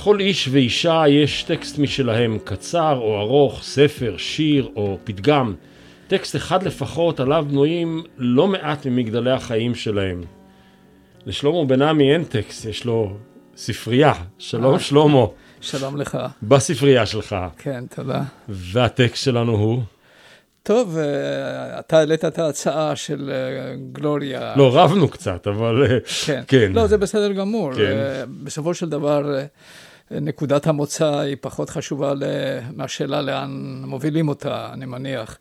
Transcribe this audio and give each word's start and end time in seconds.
לכל 0.00 0.20
איש 0.20 0.48
ואישה 0.52 1.04
יש 1.08 1.42
טקסט 1.42 1.78
משלהם, 1.78 2.38
קצר 2.44 2.98
או 3.02 3.20
ארוך, 3.20 3.62
ספר, 3.62 4.14
שיר 4.18 4.68
או 4.76 4.98
פתגם. 5.04 5.54
טקסט 6.08 6.36
אחד 6.36 6.62
לפחות 6.62 7.20
עליו 7.20 7.46
בנויים 7.48 8.02
לא 8.18 8.46
מעט 8.48 8.86
ממגדלי 8.86 9.30
החיים 9.30 9.74
שלהם. 9.74 10.22
לשלמה 11.26 11.64
בן 11.64 11.82
עמי 11.82 12.12
אין 12.12 12.24
טקסט, 12.24 12.64
יש 12.64 12.84
לו 12.84 13.16
ספרייה. 13.56 14.12
שלום 14.38 14.74
אה. 14.74 14.80
שלמה. 14.80 15.26
שלום 15.60 15.96
לך. 15.96 16.18
בספרייה 16.42 17.06
שלך. 17.06 17.36
כן, 17.58 17.84
תודה. 17.94 18.22
והטקסט 18.48 19.24
שלנו 19.24 19.52
הוא? 19.52 19.82
טוב, 20.62 20.96
אה, 20.98 21.78
אתה 21.78 21.98
העלית 21.98 22.24
את 22.24 22.38
ההצעה 22.38 22.96
של 22.96 23.30
אה, 23.32 23.74
גלוריה. 23.92 24.54
לא, 24.56 24.76
רבנו 24.76 25.08
קצת, 25.08 25.46
אבל 25.46 26.00
כן. 26.26 26.42
כן. 26.46 26.72
לא, 26.74 26.86
זה 26.86 26.98
בסדר 26.98 27.32
גמור. 27.32 27.74
כן. 27.74 28.24
בסופו 28.44 28.74
של 28.74 28.88
דבר, 28.88 29.38
נקודת 30.10 30.66
המוצא 30.66 31.18
היא 31.18 31.36
פחות 31.40 31.70
חשובה 31.70 32.12
מהשאלה 32.76 33.22
לאן 33.22 33.82
מובילים 33.86 34.28
אותה, 34.28 34.70
אני 34.72 34.86
מניח. 34.86 35.38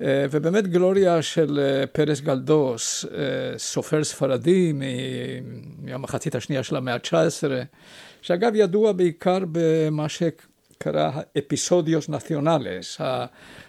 אה, 0.00 0.26
ובאמת 0.30 0.66
גלוריה 0.66 1.22
של 1.22 1.60
אה, 1.62 1.86
פרס 1.86 2.20
גלדוס, 2.20 3.04
אה, 3.04 3.58
סופר 3.58 4.04
ספרדי 4.04 4.72
מהמחצית 5.82 6.34
השנייה 6.34 6.62
של 6.62 6.76
המאה 6.76 6.94
ה-19, 6.94 7.44
שאגב 8.22 8.52
ידוע 8.54 8.92
בעיקר 8.92 9.38
במה 9.52 10.08
שקרא 10.08 11.10
אפיסודיוס 11.38 12.08
נציונלס. 12.08 13.00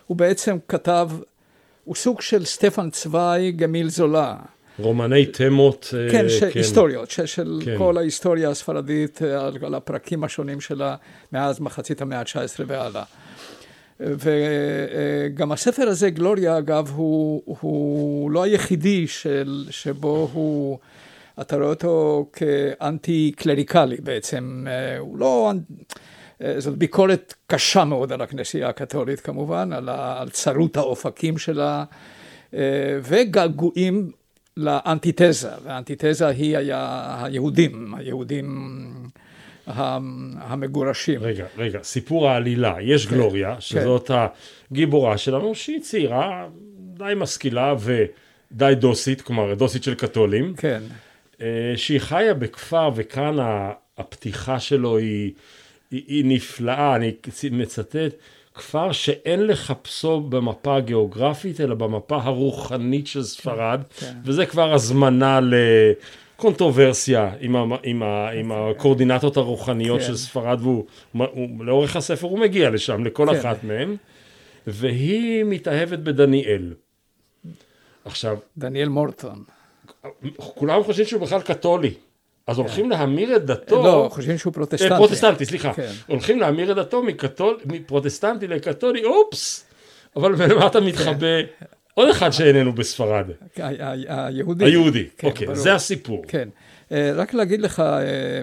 הוא 0.08 0.18
בעצם 0.18 0.58
כתב, 0.68 1.10
הוא 1.84 1.96
סוג 1.96 2.22
של 2.22 2.46
סטפן 2.46 2.90
צוואי 2.90 3.52
גמיל 3.52 3.90
זולה. 3.90 4.36
רומני 4.80 5.26
תמות. 5.26 5.94
אה, 5.98 6.12
כן, 6.12 6.30
ש... 6.30 6.44
היסטוריות, 6.44 7.12
ש... 7.12 7.22
של 7.22 7.62
כן. 7.66 7.78
כל 7.78 7.98
ההיסטוריה 7.98 8.50
הספרדית 8.50 9.22
אה, 9.22 9.48
על, 9.48 9.58
על 9.62 9.76
הפרקים 9.76 10.24
השונים 10.24 10.62
שלה 10.62 10.96
מאז 11.32 11.60
מחצית 11.60 12.02
המאה 12.02 12.20
ה-19 12.20 12.64
והלאה. 12.68 13.04
וגם 14.00 15.52
הספר 15.52 15.88
הזה, 15.88 16.10
גלוריה, 16.10 16.58
אגב, 16.58 16.92
הוא, 16.96 17.42
הוא 17.46 18.32
לא 18.32 18.44
היחידי 18.44 19.08
של, 19.08 19.66
שבו 19.70 20.30
הוא, 20.34 20.80
אתה 21.42 21.56
רואה 21.56 21.68
אותו 21.68 22.26
כאנטי 22.34 23.32
קלריקלי 23.36 23.98
בעצם, 24.04 24.66
אה, 24.68 24.98
הוא 24.98 25.18
לא, 25.18 25.52
אה, 26.42 26.60
זאת 26.60 26.78
ביקורת 26.78 27.34
קשה 27.48 27.86
מאוד 27.86 28.12
על 28.12 28.22
הכנסייה 28.22 28.70
הקתולית 28.70 29.20
כמובן, 29.20 29.74
על, 29.74 29.90
ה, 29.90 30.22
על 30.22 30.30
צרות 30.30 30.78
האופקים 30.78 31.38
שלה, 31.38 31.84
אה, 32.54 33.00
וגעגועים 33.04 34.12
לאנטיתזה, 34.58 35.50
והאנטיתזה 35.64 36.28
היא 36.28 36.58
היה 36.58 37.16
היהודים, 37.24 37.96
היהודים 37.96 38.76
המגורשים. 40.38 41.22
רגע, 41.24 41.46
רגע, 41.58 41.80
סיפור 41.84 42.30
העלילה, 42.30 42.76
יש 42.82 43.06
כן, 43.06 43.16
גלוריה, 43.16 43.56
שזאת 43.60 44.12
הגיבורה 44.72 45.18
שלנו, 45.18 45.56
שהיא 45.56 45.82
צעירה, 45.82 46.48
די 46.78 47.14
משכילה 47.16 47.76
ודי 47.80 48.74
דוסית, 48.76 49.22
כלומר 49.22 49.54
דוסית 49.54 49.84
של 49.84 49.96
קתולים, 49.96 50.54
כן, 50.58 50.82
אה, 51.42 51.74
שהיא 51.76 52.00
חיה 52.00 52.34
בכפר, 52.34 52.90
וכאן 52.96 53.38
הפתיחה 53.98 54.60
שלו 54.60 54.98
היא, 54.98 55.32
היא, 55.92 56.04
היא 56.08 56.26
נפלאה, 56.26 56.96
אני 56.96 57.12
מצטט, 57.52 58.14
כפר 58.56 58.92
שאין 58.92 59.48
לחפשו 59.48 60.22
במפה 60.22 60.76
הגיאוגרפית, 60.76 61.62
אלא 61.62 61.76
במפה 61.76 62.18
הרוחנית 62.24 63.08
של 63.08 63.24
ספרד, 63.24 63.82
כן. 64.00 64.14
וזה 64.24 64.46
כבר 64.46 64.74
הזמנה 64.74 65.40
לקונטרוברסיה 66.38 67.34
עם, 67.40 67.56
ה, 67.56 67.64
עם, 67.84 68.04
ה, 68.04 68.30
עם 68.30 68.52
הקורדינטות 68.52 69.38
הרוחניות 69.38 70.00
כן. 70.00 70.06
של 70.08 70.18
ספרד, 70.18 70.58
והוא 70.62 70.86
הוא, 71.14 71.66
לאורך 71.66 71.96
הספר 71.96 72.28
הוא 72.28 72.40
מגיע 72.40 72.70
לשם, 72.70 73.06
לכל 73.06 73.28
כן. 73.32 73.40
אחת 73.40 73.64
מהן, 73.64 73.96
והיא 74.68 75.44
מתאהבת 75.44 76.00
בדניאל. 76.00 76.74
עכשיו, 78.06 78.38
דניאל 78.58 78.90
מורטון. 78.90 79.44
כולם 80.38 80.84
חושבים 80.84 81.06
שהוא 81.06 81.22
בכלל 81.22 81.42
קתולי. 81.42 81.94
אז 82.48 82.58
הולכים 82.58 82.90
להמיר 82.90 83.36
את 83.36 83.46
דתו, 83.46 83.84
לא, 83.84 84.10
חושבים 84.12 84.38
שהוא 84.38 84.52
אה, 84.52 84.56
פרוטסטנטי. 84.56 84.96
פרוטסטנטי, 84.96 85.46
סליחה, 85.46 85.74
כן. 85.74 85.92
הולכים 86.08 86.40
להמיר 86.40 86.72
את 86.72 86.76
דתו 86.76 87.04
מפרוטסטנטי 87.66 88.48
לקתולי, 88.48 89.04
אופס, 89.04 89.66
אבל 90.16 90.32
למטה 90.52 90.80
מתחבא 90.80 91.28
עוד 91.94 92.10
אחד 92.10 92.32
שאיננו 92.32 92.74
בספרד, 92.74 93.26
היהודי. 93.56 94.66
היהודי, 94.66 95.06
כן, 95.18 95.28
אוקיי. 95.28 95.56
זה 95.56 95.76
הסיפור. 95.76 96.24
כן. 96.28 96.50
אה, 96.92 97.12
רק 97.16 97.34
להגיד 97.34 97.62
לך 97.62 97.80
אה, 97.80 98.42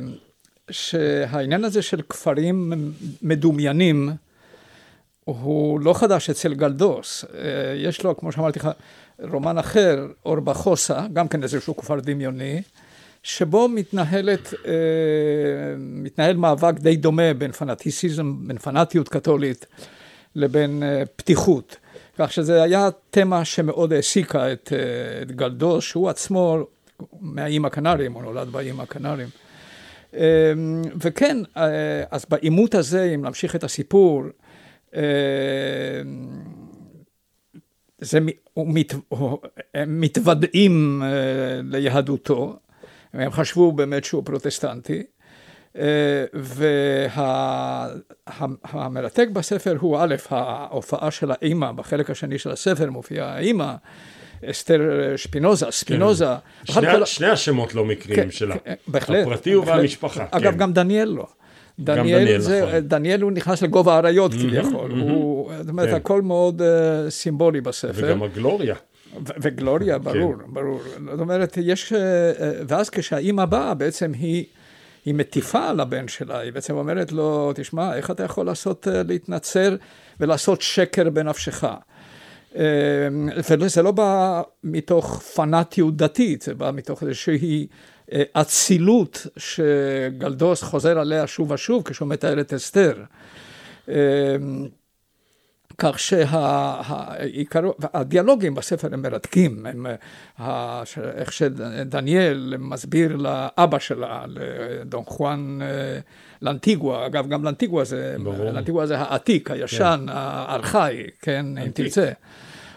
שהעניין 0.71 1.65
הזה 1.65 1.83
של 1.83 2.03
כפרים 2.09 2.73
מדומיינים 3.23 4.11
הוא 5.25 5.81
לא 5.81 5.95
חדש 5.95 6.31
אצל 6.31 6.55
גלדוס. 6.55 7.25
יש 7.77 8.03
לו, 8.05 8.17
כמו 8.17 8.33
שאמרתי 8.33 8.59
לך, 8.59 8.71
רומן 9.19 9.59
אחר, 9.59 10.07
אורבחוסה, 10.27 11.01
גם 11.13 11.29
כן 11.29 11.43
איזשהו 11.43 11.77
כפר 11.77 12.01
דמיוני, 12.01 12.63
שבו 13.23 13.69
מתנהלת, 13.69 14.55
אה, 14.67 14.73
מתנהל 15.79 16.37
מאבק 16.37 16.75
די 16.79 16.97
דומה 16.97 17.35
בין 17.35 17.53
פנאטיסיזם, 17.53 18.49
בין 18.49 18.59
פנאטיות 18.59 19.09
קתולית 19.09 19.67
לבין 20.37 20.83
אה, 20.83 21.03
פתיחות. 21.17 21.77
כך 22.19 22.33
שזה 22.33 22.63
היה 22.63 22.89
תמה 23.11 23.45
שמאוד 23.45 23.93
העסיקה 23.93 24.53
את, 24.53 24.73
אה, 24.73 25.23
את 25.23 25.33
גלדוס, 25.33 25.85
שהוא 25.85 26.09
עצמו 26.09 26.59
מהאיים 27.21 27.65
הקנריים, 27.65 28.13
הוא 28.13 28.23
נולד 28.23 28.49
באיים 28.49 28.81
הקנריים. 28.81 29.29
וכן, 31.01 31.37
אז 32.11 32.27
בעימות 32.29 32.75
הזה, 32.75 33.13
אם 33.15 33.25
להמשיך 33.25 33.57
את 33.57 33.65
הסיפור, 33.65 34.23
זה, 37.99 38.19
הוא 38.55 38.75
מת, 38.75 38.95
הוא- 39.09 39.39
הם 39.75 40.01
מתוודעים 40.01 41.03
ליהדותו, 41.65 42.57
הם 43.15 43.31
חשבו 43.33 43.73
באמת 43.73 44.05
שהוא 44.05 44.23
פרוטסטנטי, 44.25 45.03
אה, 45.79 46.25
והמרתק 48.73 49.29
בספר 49.33 49.77
הוא 49.81 49.99
א', 50.01 50.15
ההופעה 50.31 51.11
של 51.11 51.31
האימא, 51.31 51.73
בחלק 51.73 52.11
השני 52.11 52.39
של 52.39 52.51
הספר 52.51 52.91
מופיעה 52.91 53.35
האימא, 53.37 53.75
אסתר 54.51 54.81
שפינוזה, 55.17 55.67
ספינוזה. 55.71 56.27
שני, 56.65 56.77
בכלל 56.87 56.99
כל- 56.99 57.05
שני 57.05 57.27
השמות 57.27 57.75
לא 57.75 57.85
מקריים 57.85 58.23
כן, 58.23 58.31
שלה, 58.31 58.59
כן, 58.59 58.75
בהחלט. 58.87 59.27
הפרטי 59.27 59.57
בהחלט. 59.57 59.75
והמשפחה. 59.77 60.27
אגב, 60.31 60.53
כן. 60.53 60.59
גם 60.59 60.73
דניאל 60.73 61.09
לא. 61.09 61.27
דניאל, 61.79 62.21
דניאל, 62.25 62.41
זה, 62.41 62.65
נכון. 62.67 62.79
דניאל 62.81 63.21
הוא 63.23 63.33
נכנס 63.33 63.63
לגובה 63.63 63.95
האריות 63.95 64.33
כביכול, 64.33 64.91
הוא, 64.91 65.53
זאת 65.61 65.69
אומרת, 65.69 65.89
כן. 65.89 65.95
הכל 65.95 66.23
מאוד 66.23 66.63
אה, 66.63 67.11
סימבולי 67.11 67.61
בספר. 67.61 67.93
וגם 67.95 68.23
הגלוריה. 68.23 68.75
וגלוריה, 69.21 69.99
ברור, 69.99 70.35
ברור. 70.47 70.81
זאת 71.11 71.21
אומרת, 71.21 71.59
יש... 71.61 71.93
אה, 71.93 71.99
אה, 71.99 72.53
ואז 72.69 72.91
כשהאימא 72.91 73.45
באה, 73.45 73.75
בעצם 73.75 74.13
היא, 74.15 74.45
היא 75.05 75.15
מטיפה 75.15 75.69
על 75.69 75.81
הבן 75.81 76.09
שלה, 76.09 76.39
היא 76.39 76.53
בעצם 76.53 76.75
אומרת 76.75 77.13
לו, 77.13 77.53
תשמע, 77.55 77.97
איך 77.97 78.11
אתה 78.11 78.23
יכול 78.23 78.47
לעשות, 78.47 78.89
אה, 78.89 79.03
להתנצר 79.03 79.77
ולעשות 80.21 80.63
שקר 80.63 81.11
בנפשך? 81.11 81.65
אה, 82.57 83.09
וזה 83.61 83.83
לא 83.83 83.91
בא 83.91 84.43
מתוך 84.65 85.23
פנאטיות 85.35 85.97
דתית, 85.97 86.43
זה 86.43 86.55
בא 86.55 86.71
מתוך 86.75 87.03
איזושהי 87.03 87.67
אצילות 88.33 89.27
שגלדוס 89.37 90.63
חוזר 90.63 90.99
עליה 90.99 91.27
שוב 91.27 91.51
ושוב 91.51 91.83
כשהוא 91.83 92.09
מתאר 92.09 92.41
את 92.41 92.53
אסתר. 92.53 93.05
אה, 95.85 95.93
כך 95.93 95.99
שהעיקרו, 95.99 97.75
הדיאלוגים 97.95 98.55
בספר 98.55 98.89
הם 98.93 99.03
מרתקים, 99.03 99.67
הם, 99.67 99.87
ה- 100.39 100.83
ש- 100.85 100.99
איך 100.99 101.33
שדניאל 101.33 102.55
מסביר 102.59 103.17
לאבא 103.17 103.79
שלה, 103.79 104.25
לדון 104.29 105.05
חואן 105.05 105.59
אה, 105.63 105.99
לאנטיגואה, 106.43 107.07
אגב 107.07 107.29
גם 107.29 107.45
לאנטיגואה 107.45 107.85
זה, 107.85 108.17
ברור. 108.23 108.51
לאנטיגואה 108.51 108.87
זה 108.87 108.99
העתיק, 108.99 109.51
הישן, 109.51 110.07
הארכאי, 110.09 111.03
כן, 111.23 111.47
אם. 111.59 111.71
תרצה. 111.71 112.11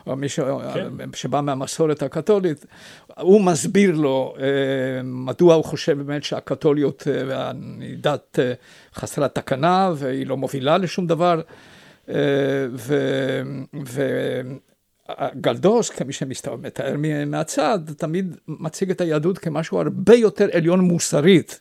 או 0.08 0.16
מי 0.16 0.30
ש... 0.30 0.40
כן. 0.74 0.88
שבא 1.14 1.42
מהמסורת 1.42 2.04
הקתולית, 2.04 2.66
הוא 3.20 3.42
מסביר 3.42 3.96
לו 3.96 4.36
אה, 4.40 4.46
מדוע 5.04 5.56
הוא 5.56 5.64
חושב 5.64 6.02
באמת 6.02 6.24
שהקתוליות 6.24 7.08
אה, 7.08 7.22
והדת 7.28 8.40
אה, 8.40 8.54
חסרת 8.96 9.36
תקנה 9.36 9.92
והיא 9.96 10.28
לא 10.28 10.38
מובילה 10.38 10.78
לשום 10.78 11.08
דבר. 11.08 11.42
אה, 12.10 12.16
וגלדוס, 15.36 15.90
כמי 15.90 16.14
שמתאר 16.14 16.56
מהצד, 17.26 17.80
תמיד 17.98 18.38
מציג 18.48 18.90
את 18.90 19.02
היהדות 19.02 19.38
כמשהו 19.38 19.80
הרבה 19.80 20.16
יותר 20.16 20.48
עליון 20.54 20.80
מוסרית. 20.80 21.60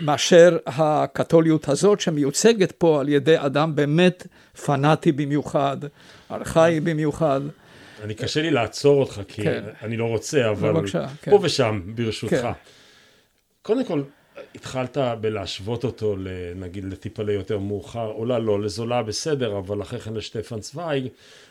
מאשר 0.00 0.58
הקתוליות 0.66 1.68
הזאת 1.68 2.00
שמיוצגת 2.00 2.72
פה 2.72 3.00
על 3.00 3.08
ידי 3.08 3.34
אדם 3.38 3.74
באמת 3.74 4.26
פנאטי 4.64 5.12
במיוחד, 5.12 5.76
ארכאי 6.30 6.80
במיוחד. 6.80 7.40
אני 8.02 8.14
קשה 8.14 8.42
לי 8.42 8.50
לעצור 8.50 9.00
אותך, 9.00 9.20
כי 9.28 9.42
כן. 9.42 9.64
אני 9.82 9.96
לא 9.96 10.04
רוצה, 10.04 10.50
אבל 10.50 10.72
בבקשה, 10.72 11.06
כן. 11.22 11.30
פה 11.30 11.38
ושם, 11.42 11.80
ברשותך. 11.94 12.34
כן. 12.34 12.52
קודם 13.62 13.84
כל, 13.84 14.02
התחלת 14.54 14.98
בלהשוות 15.20 15.84
אותו, 15.84 16.16
נגיד, 16.56 16.84
לטיפלה 16.84 17.32
יותר 17.32 17.58
מאוחר, 17.58 18.06
אולי 18.06 18.42
לא, 18.42 18.62
לזולה 18.62 19.02
בסדר, 19.02 19.58
אבל 19.58 19.82
אחרי 19.82 20.00
כן 20.00 20.14
לשטפן 20.14 20.60
צוויג, 20.60 21.08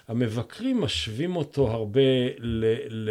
המבקרים 0.07 0.81
משווים 0.81 1.35
אותו 1.35 1.71
הרבה 1.71 2.01
ל, 2.39 2.65
ל, 2.89 3.09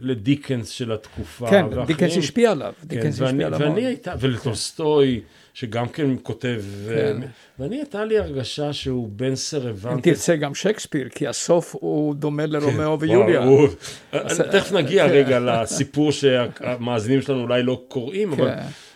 לדיקנס 0.00 0.68
של 0.68 0.92
התקופה. 0.92 1.50
כן, 1.50 1.66
ואחרים, 1.70 1.86
דיקנס 1.86 2.16
השפיע 2.16 2.50
עליו. 2.50 2.72
כן, 2.80 2.88
דיקנס 2.88 3.20
ואני, 3.20 3.44
השפיע 3.44 3.46
עליו. 3.46 3.60
ואני 3.60 3.86
הייתה, 3.86 4.14
ולטולסטוי, 4.20 5.20
שגם 5.54 5.88
כן 5.88 6.10
כותב, 6.22 6.62
כן. 6.88 7.16
ואני 7.58 7.76
הייתה 7.76 8.04
לי 8.04 8.18
הרגשה 8.18 8.72
שהוא 8.72 9.08
בן 9.12 9.34
סרבנטי. 9.34 9.94
אם 9.94 10.14
תרצה 10.14 10.36
גם 10.36 10.54
שייקספיר, 10.54 11.08
כי 11.08 11.26
הסוף 11.26 11.74
הוא 11.80 12.14
דומה 12.14 12.46
לרומאו 12.46 12.98
כן, 12.98 13.04
ויוליה. 13.04 13.40
וואו, 13.40 13.66
אז, 14.12 14.40
תכף 14.40 14.72
נגיע 14.72 15.08
כן. 15.08 15.14
רגע 15.14 15.38
לסיפור 15.40 16.12
שהמאזינים 16.12 17.22
שלנו 17.22 17.42
אולי 17.42 17.62
לא 17.62 17.82
קוראים, 17.88 18.36
כן. 18.36 18.42
אבל... 18.42 18.52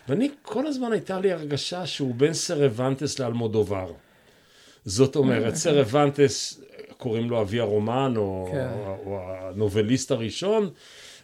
ואני, 0.09 0.31
כל 0.43 0.67
הזמן 0.67 0.93
הייתה 0.93 1.21
לי 1.21 1.33
הרגשה 1.33 1.87
שהוא 1.87 2.15
בין 2.15 2.35
סרבנטס 2.35 3.19
לאלמודובר. 3.19 3.93
זאת 4.85 5.17
אומרת, 5.17 5.55
סרבנטס, 5.55 6.61
קוראים 6.97 7.31
לו 7.31 7.41
אבי 7.41 7.61
הרומן, 7.61 8.15
או, 8.17 8.49
כן. 8.53 8.69
או, 8.87 8.97
או 9.07 9.21
הנובליסט 9.23 10.11
הראשון, 10.11 10.71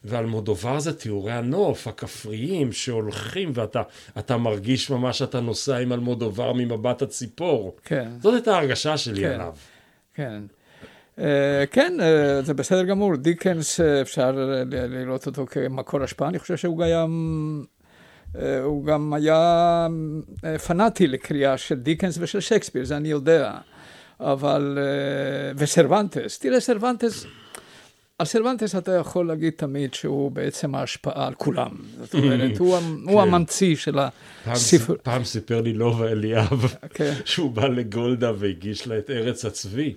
ואלמודובר 0.04 0.78
זה 0.80 0.98
תיאורי 0.98 1.32
הנוף, 1.32 1.86
הכפריים, 1.86 2.72
שהולכים, 2.72 3.52
ואתה 3.54 4.36
מרגיש 4.36 4.90
ממש 4.90 5.18
שאתה 5.18 5.40
נוסע 5.40 5.76
עם 5.76 5.92
אלמודובר 5.92 6.52
ממבט 6.52 7.02
הציפור. 7.02 7.76
כן. 7.84 8.08
זאת 8.22 8.34
הייתה 8.34 8.56
ההרגשה 8.56 8.96
שלי 8.96 9.20
כן. 9.20 9.30
עליו. 9.30 9.54
כן. 10.14 10.42
אה, 11.18 11.20
כן, 11.70 11.96
אה, 11.98 12.44
זה 12.44 12.54
בסדר 12.54 12.84
גמור. 12.84 13.16
דיקנס, 13.16 13.80
אה, 13.80 13.82
אפשר 14.02 14.30
לראות 14.88 15.26
אותו 15.26 15.46
כמקור 15.46 16.02
השפעה. 16.02 16.28
אני 16.28 16.38
חושב 16.38 16.56
שהוא 16.56 16.82
אה, 16.84 17.06
הוא 18.62 18.84
גם 18.84 19.12
היה 19.12 19.86
אה, 20.44 20.58
פנאטי 20.58 21.06
לקריאה 21.06 21.58
של 21.58 21.74
דיקנס 21.74 22.18
ושל 22.20 22.40
שייקספיר, 22.40 22.84
זה 22.84 22.96
אני 22.96 23.08
יודע. 23.08 23.52
אבל, 24.20 24.78
אה, 24.80 25.52
וסרבנטס, 25.56 26.38
תראה 26.38 26.60
סרבנטס, 26.60 27.26
על 28.18 28.26
סרבנטס 28.26 28.74
אתה 28.74 28.92
יכול 28.92 29.28
להגיד 29.28 29.52
תמיד 29.56 29.94
שהוא 29.94 30.30
בעצם 30.30 30.74
ההשפעה 30.74 31.26
על 31.26 31.34
כולם. 31.34 31.70
זאת 31.98 32.14
אומרת, 32.14 32.58
הוא, 32.58 32.76
כן. 32.80 32.84
הוא 33.10 33.22
הממציא 33.22 33.76
של 33.76 33.98
הספר. 34.46 34.94
פעם 35.02 35.24
סיפר 35.24 35.60
לי 35.60 35.72
לובה 35.72 36.08
אליאב, 36.08 36.74
כן. 36.94 37.14
שהוא 37.24 37.50
בא 37.50 37.68
לגולדה 37.68 38.32
והגיש 38.38 38.86
לה 38.86 38.98
את 38.98 39.10
ארץ 39.10 39.44
הצבי. 39.44 39.94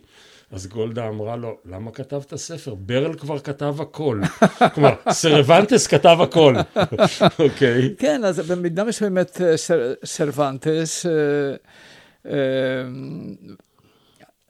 אז 0.52 0.68
גולדה 0.68 1.08
אמרה 1.08 1.36
לו, 1.36 1.58
למה 1.66 1.92
כתבת 1.92 2.36
ספר? 2.36 2.74
ברל 2.76 3.14
כבר 3.14 3.40
כתב 3.40 3.76
הכל. 3.82 4.22
כלומר, 4.74 4.94
סרבנטס 5.10 5.88
כתב 5.88 6.18
הכל, 6.22 6.56
אוקיי? 7.40 7.86
okay. 7.88 8.00
כן, 8.00 8.24
אז 8.26 8.52
במידה 8.52 8.84
מסוימת 8.84 9.42
אה, 9.42 9.58
אה, 12.26 12.32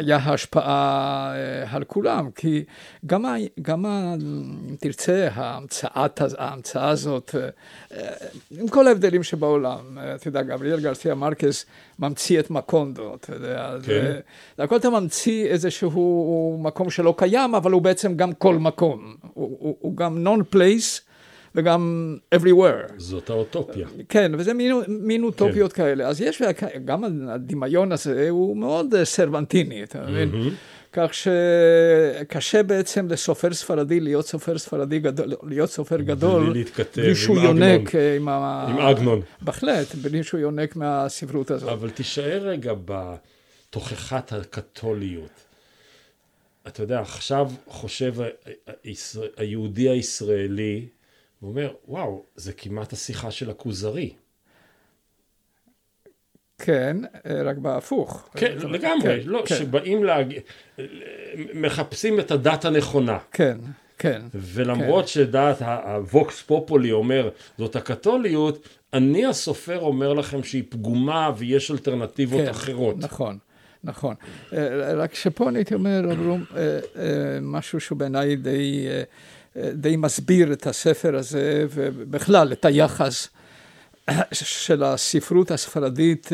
היה 0.08 0.18
השפעה 0.18 1.34
אה, 1.36 1.76
על 1.76 1.84
כולם, 1.84 2.32
כי 2.36 2.64
גם, 3.06 3.26
גם 3.62 3.86
אם 3.86 4.76
תרצה, 4.80 5.28
ההמצאה, 5.34 6.06
ההמצאה 6.38 6.90
הזאת, 6.90 7.36
אה, 7.36 7.50
אה, 7.98 8.14
עם 8.60 8.68
כל 8.68 8.88
ההבדלים 8.88 9.24
שבעולם, 9.24 9.98
אתה 10.16 10.28
יודע, 10.28 10.42
גבריאל 10.42 10.80
גרסיה 10.80 11.16
מרקס 11.16 11.66
ממציא 12.00 12.40
את 12.40 12.50
מקונדו, 12.50 13.16
אתה 13.16 13.34
יודע, 13.36 13.76
כן. 13.84 14.12
זה 14.58 14.64
הכל 14.64 14.76
אתה 14.76 14.90
ממציא 14.90 15.46
איזשהו 15.46 16.60
מקום 16.64 16.90
שלא 16.90 17.14
קיים, 17.18 17.56
אבל 17.56 17.72
הוא 17.72 17.82
בעצם 17.82 18.16
גם 18.16 18.34
כל 18.34 18.56
מקום, 18.56 19.16
הוא, 19.34 19.58
הוא, 19.60 19.76
הוא 19.80 19.98
גם 19.98 20.28
non-place, 20.28 21.11
וגם 21.56 22.18
everywhere. 22.36 22.94
זאת 22.98 23.30
האוטופיה. 23.30 23.88
כן, 24.10 24.32
וזה 24.38 24.54
מין, 24.54 24.76
מין 24.88 25.24
אוטופיות 25.24 25.74
כן. 25.74 25.84
כאלה. 25.84 26.08
אז 26.08 26.22
יש, 26.22 26.42
גם 26.86 27.04
הדמיון 27.30 27.92
הזה 27.92 28.30
הוא 28.30 28.58
מאוד 28.58 28.94
אה, 28.94 29.06
סרבנטיני, 29.06 29.84
אתה 29.84 30.02
מבין? 30.02 30.32
Mm-hmm. 30.32 30.54
כך 30.94 31.12
שקשה 31.14 32.64
בעצם 32.64 33.08
לסופר 33.08 33.54
ספרדי 33.54 34.00
להיות 34.00 34.28
סופר 34.28 34.58
ספרדי 34.58 35.00
גדול, 35.00 35.34
להיות 35.44 35.70
סופר 35.70 36.02
גדול, 36.02 36.50
בלי 36.50 36.60
להתכתב 36.60 37.02
בלי 37.02 37.16
שהוא 37.16 37.40
יונק 37.40 37.96
אה, 37.96 38.16
עם, 38.16 38.30
ה... 38.30 38.66
עם 38.70 38.78
אגנון. 38.78 39.22
בהחלט, 39.42 39.96
בלי 39.96 40.24
שהוא 40.24 40.40
יונק 40.40 40.76
מהספרות 40.76 41.52
הזאת. 41.52 41.70
אבל 41.70 41.90
תישאר 41.90 42.42
רגע 42.42 42.74
בתוכחת 42.86 44.34
הקתוליות. 44.34 45.52
אתה 46.68 46.84
יודע, 46.84 47.00
עכשיו 47.00 47.52
חושב 47.68 48.14
היהודי 49.38 49.90
הישראלי, 49.90 50.88
הוא 51.42 51.50
אומר, 51.50 51.74
וואו, 51.88 52.26
זה 52.36 52.54
כמעט 52.54 52.94
השיחה 52.94 53.32
של 53.32 53.50
הכוזרי. 53.50 54.14
כן, 56.58 56.98
רק 57.46 57.58
בהפוך. 57.58 58.30
כן, 58.36 58.58
לגמרי, 58.58 59.22
כן, 59.24 59.30
לא, 59.30 59.44
כן. 59.46 59.56
שבאים 59.56 60.04
להגיד, 60.04 60.42
מחפשים 61.54 62.20
את 62.20 62.32
הדת 62.32 62.66
הנכונה. 62.66 63.18
כן, 63.32 63.58
כן. 63.98 64.22
ולמרות 64.34 65.04
כן. 65.04 65.08
שדעת 65.08 65.62
הווקס 65.62 66.42
פופולי 66.42 66.92
אומר, 66.92 67.30
זאת 67.58 67.76
הקתוליות, 67.76 68.68
אני 68.94 69.26
הסופר 69.26 69.80
אומר 69.80 70.14
לכם 70.14 70.44
שהיא 70.44 70.64
פגומה 70.70 71.32
ויש 71.38 71.72
אלטרנטיבות 71.72 72.42
כן, 72.42 72.50
אחרות. 72.50 72.98
נכון. 72.98 73.38
נכון. 73.84 74.16
רק 74.98 75.16
שפה 75.16 75.50
אני 75.50 75.60
הייתי 75.60 75.74
אומר, 75.74 76.02
משהו 77.42 77.80
שהוא 77.80 77.98
בעיניי 77.98 78.36
די 78.36 78.88
די 79.58 79.96
מסביר 79.98 80.54
את 80.54 80.68
הספר 80.68 81.16
הזה 81.16 81.66
ובכלל 81.70 82.52
את 82.52 82.66
היחס 82.66 83.28
של 84.32 84.84
הספרות 84.84 85.52
הספרדית 85.52 86.30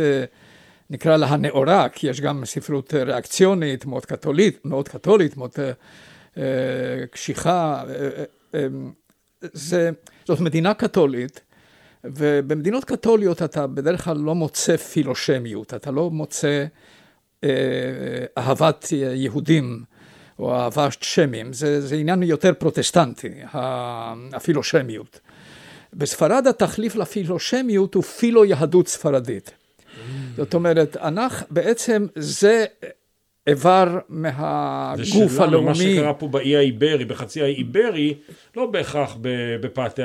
נקרא 0.89 1.17
לה 1.17 1.27
הנאורה 1.27 1.89
כי 1.89 2.07
יש 2.07 2.21
גם 2.21 2.45
ספרות 2.45 2.93
ריאקציונית 2.93 3.85
מאוד 3.85 4.05
קתולית 4.05 4.65
מאוד 4.65 4.87
קתולית 4.89 5.37
מאוד 5.37 5.51
קשיחה 7.11 7.83
זה, 9.41 9.89
זאת 10.25 10.39
מדינה 10.39 10.73
קתולית 10.73 11.41
ובמדינות 12.03 12.85
קתוליות 12.85 13.41
אתה 13.41 13.67
בדרך 13.67 14.03
כלל 14.03 14.17
לא 14.17 14.35
מוצא 14.35 14.77
פילושמיות 14.77 15.73
אתה 15.73 15.91
לא 15.91 16.11
מוצא 16.11 16.65
אהבת 18.37 18.87
יהודים 18.91 19.83
או 20.39 20.55
אהבת 20.55 20.97
שמים, 21.03 21.53
זה, 21.53 21.81
זה 21.81 21.95
עניין 21.95 22.23
יותר 22.23 22.53
פרוטסטנטי, 22.53 23.31
הפילושמיות. 24.33 25.19
בספרד 25.93 26.47
התחליף 26.47 26.95
לפילושמיות 26.95 27.93
הוא 27.93 28.03
פילו 28.03 28.45
יהדות 28.45 28.87
ספרדית. 28.87 29.51
זאת 30.37 30.53
אומרת, 30.53 30.97
אנחנו, 30.97 31.47
בעצם 31.49 32.07
זה 32.15 32.65
איבר 33.47 33.99
מהגוף 34.09 35.31
זה 35.31 35.43
הלאומי. 35.43 35.67
מה 35.67 35.75
שקרה 35.75 36.13
פה 36.13 36.27
באי 36.27 36.57
האיברי, 36.57 37.05
בחצי 37.05 37.41
האי 37.41 37.53
איברי, 37.53 38.13
לא 38.55 38.65
בהכרח 38.65 39.17
בפאתי 39.61 40.01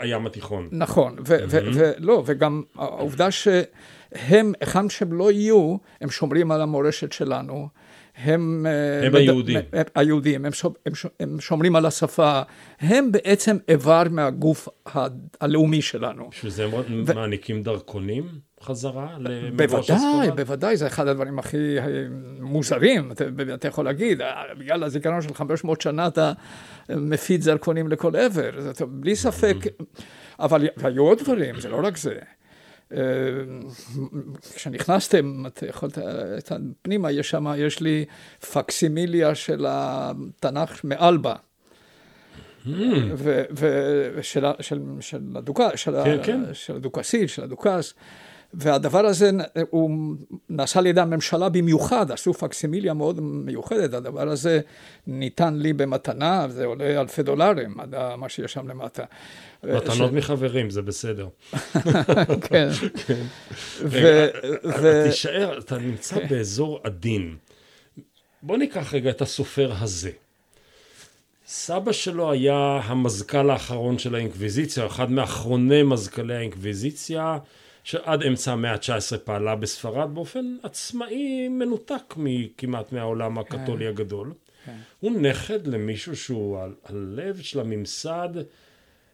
הים 0.00 0.26
התיכון. 0.26 0.68
נכון, 0.72 1.16
ולא, 1.24 2.22
וגם 2.26 2.62
העובדה 2.74 3.30
שהם, 3.30 4.52
היכן 4.60 4.88
שהם 4.88 5.12
לא 5.12 5.32
יהיו, 5.32 5.76
הם 6.00 6.10
שומרים 6.10 6.50
על 6.50 6.62
המורשת 6.62 7.12
שלנו. 7.12 7.68
הם... 8.16 8.66
אה, 8.66 9.06
הם 9.06 9.12
מד... 9.12 9.18
היהודים. 9.18 9.56
הם, 9.72 9.82
היהודים, 9.94 10.44
הם, 10.44 10.52
שומ, 10.52 10.72
הם, 10.86 10.92
הם 11.20 11.40
שומרים 11.40 11.76
על 11.76 11.86
השפה, 11.86 12.42
הם 12.80 13.12
בעצם 13.12 13.56
איבר 13.68 14.02
מהגוף 14.10 14.68
ה, 14.94 15.06
הלאומי 15.40 15.82
שלנו. 15.82 16.28
בשביל 16.30 16.52
זה 16.52 16.64
הם 16.64 17.04
ו... 17.06 17.14
מעניקים 17.14 17.62
דרכונים 17.62 18.28
חזרה 18.62 19.16
בוודאי, 19.56 20.30
בוודאי, 20.36 20.76
זה 20.76 20.86
אחד 20.86 21.08
הדברים 21.08 21.38
הכי 21.38 21.76
מוזרים, 22.40 23.12
אתה, 23.12 23.24
אתה 23.54 23.68
יכול 23.68 23.84
להגיד, 23.84 24.20
אה, 24.20 24.42
בגלל 24.58 24.84
הזיכרון 24.84 25.22
של 25.22 25.34
500 25.34 25.80
שנה 25.80 26.06
אתה 26.06 26.32
מפיץ 26.88 27.44
דרכונים 27.44 27.88
לכל 27.88 28.16
עבר, 28.16 28.50
זאת, 28.58 28.82
בלי 28.82 29.16
ספק, 29.16 29.56
אבל 30.38 30.68
היו 30.82 31.02
עוד 31.02 31.18
דברים, 31.18 31.60
זה 31.60 31.68
לא 31.68 31.80
רק 31.84 31.96
זה. 31.96 32.18
כשנכנסתם, 34.54 35.46
את 35.46 35.62
יכולת, 35.68 35.98
פנימה, 36.82 37.10
יש 37.10 37.30
שם, 37.30 37.46
יש 37.56 37.80
לי 37.80 38.04
פקסימיליה 38.52 39.34
של 39.34 39.66
התנ"ך 39.68 40.84
מאלבה. 40.84 41.34
Mm. 42.66 42.68
ושל 44.14 44.44
כן, 46.04 46.18
כן. 46.22 46.40
הדוכסית, 46.74 47.28
של 47.28 47.42
הדוכס. 47.42 47.94
והדבר 48.56 49.06
הזה 49.06 49.30
הוא 49.70 50.14
נעשה 50.48 50.78
על 50.78 50.86
ידי 50.86 51.00
הממשלה 51.00 51.48
במיוחד, 51.48 52.10
עשו 52.10 52.34
פקסימיליה 52.34 52.94
מאוד 52.94 53.20
מיוחדת, 53.20 53.94
הדבר 53.94 54.28
הזה 54.28 54.60
ניתן 55.06 55.54
לי 55.54 55.72
במתנה, 55.72 56.46
זה 56.48 56.64
עולה 56.64 57.00
אלפי 57.00 57.22
דולרים, 57.22 57.74
מה 58.16 58.28
שיש 58.28 58.52
שם 58.52 58.68
למטה. 58.68 59.04
מתנות 59.64 60.12
מחברים, 60.12 60.70
זה 60.70 60.82
בסדר. 60.82 61.28
כן. 62.48 62.68
תישאר, 65.06 65.58
אתה 65.58 65.78
נמצא 65.78 66.16
באזור 66.30 66.80
עדין. 66.84 67.36
בוא 68.42 68.56
ניקח 68.56 68.94
רגע 68.94 69.10
את 69.10 69.22
הסופר 69.22 69.72
הזה. 69.80 70.10
סבא 71.46 71.92
שלו 71.92 72.32
היה 72.32 72.80
המזכ"ל 72.84 73.50
האחרון 73.50 73.98
של 73.98 74.14
האינקוויזיציה, 74.14 74.86
אחד 74.86 75.10
מאחרוני 75.10 75.82
מזכ"לי 75.82 76.34
האינקוויזיציה, 76.34 77.38
שעד 77.86 78.22
אמצע 78.22 78.52
המאה 78.52 78.72
ה-19 78.72 79.18
פעלה 79.24 79.56
בספרד 79.56 80.14
באופן 80.14 80.56
עצמאי 80.62 81.48
מנותק 81.48 82.14
כמעט 82.56 82.92
מהעולם 82.92 83.38
הקתולי 83.38 83.84
כן. 83.84 83.90
הגדול. 83.90 84.34
כן. 84.64 84.76
הוא 85.00 85.20
נכד 85.20 85.66
למישהו 85.66 86.16
שהוא 86.16 86.58
הלב 86.84 87.40
של 87.40 87.60
הממסד 87.60 88.28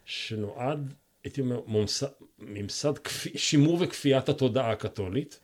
שנועד, 0.04 0.94
הייתי 1.24 1.40
אומר, 1.40 1.60
ממסד, 1.66 2.06
ממסד 2.38 2.98
כפי, 2.98 3.38
שימור 3.38 3.78
וכפיית 3.80 4.28
התודעה 4.28 4.70
הקתולית, 4.70 5.40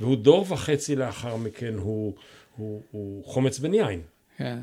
והוא 0.00 0.16
דור 0.16 0.46
וחצי 0.52 0.96
לאחר 0.96 1.36
מכן 1.36 1.74
הוא, 1.74 2.14
הוא, 2.56 2.82
הוא 2.90 3.24
חומץ 3.24 3.58
בן 3.58 3.74
יין. 3.74 4.02
כן. 4.36 4.58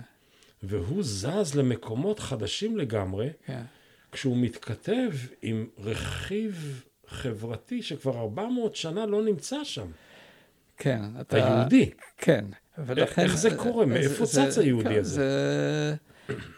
והוא 0.64 1.04
זז 1.04 1.56
למקומות 1.56 2.20
חדשים 2.20 2.78
לגמרי, 2.78 3.30
כן. 3.46 3.62
כשהוא 4.12 4.38
מתכתב 4.38 5.12
עם 5.42 5.68
רכיב 5.78 6.84
חברתי 7.08 7.82
שכבר 7.82 8.20
400 8.20 8.76
שנה 8.76 9.06
לא 9.06 9.24
נמצא 9.24 9.64
שם. 9.64 9.88
כן, 10.78 11.02
אתה... 11.22 11.36
היהודי. 11.36 11.90
כן, 12.18 12.46
ולכן... 12.78 13.22
איך 13.22 13.38
זה 13.38 13.56
קורה? 13.58 13.86
מאיפה 13.86 14.26
צץ 14.26 14.58
היהודי 14.58 14.90
כן, 14.90 15.00
הזה? 15.00 15.22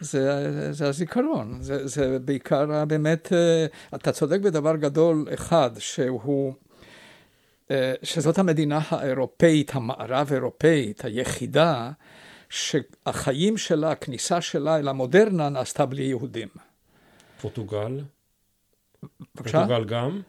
זה, 0.00 0.72
זה 0.72 0.88
הזיכרון, 0.88 1.62
זה, 1.62 1.86
זה 1.86 2.18
בעיקר 2.18 2.84
באמת, 2.84 3.32
אה, 3.32 3.66
אתה 3.94 4.12
צודק 4.12 4.40
בדבר 4.40 4.76
גדול 4.76 5.26
אחד, 5.34 5.70
שהוא, 5.78 6.52
אה, 7.70 7.94
שזאת 8.02 8.38
המדינה 8.38 8.80
האירופאית, 8.88 9.74
המערב 9.74 10.32
אירופאית, 10.32 11.04
היחידה, 11.04 11.90
שהחיים 12.48 13.56
שלה, 13.56 13.90
הכניסה 13.90 14.40
שלה 14.40 14.78
אל 14.78 14.88
המודרנה 14.88 15.48
נעשתה 15.48 15.86
בלי 15.86 16.02
יהודים. 16.02 16.48
פורטוגל? 17.40 18.00
בבקשה? 19.34 19.66
פורטוגל 19.66 19.84
גם? 19.84 20.20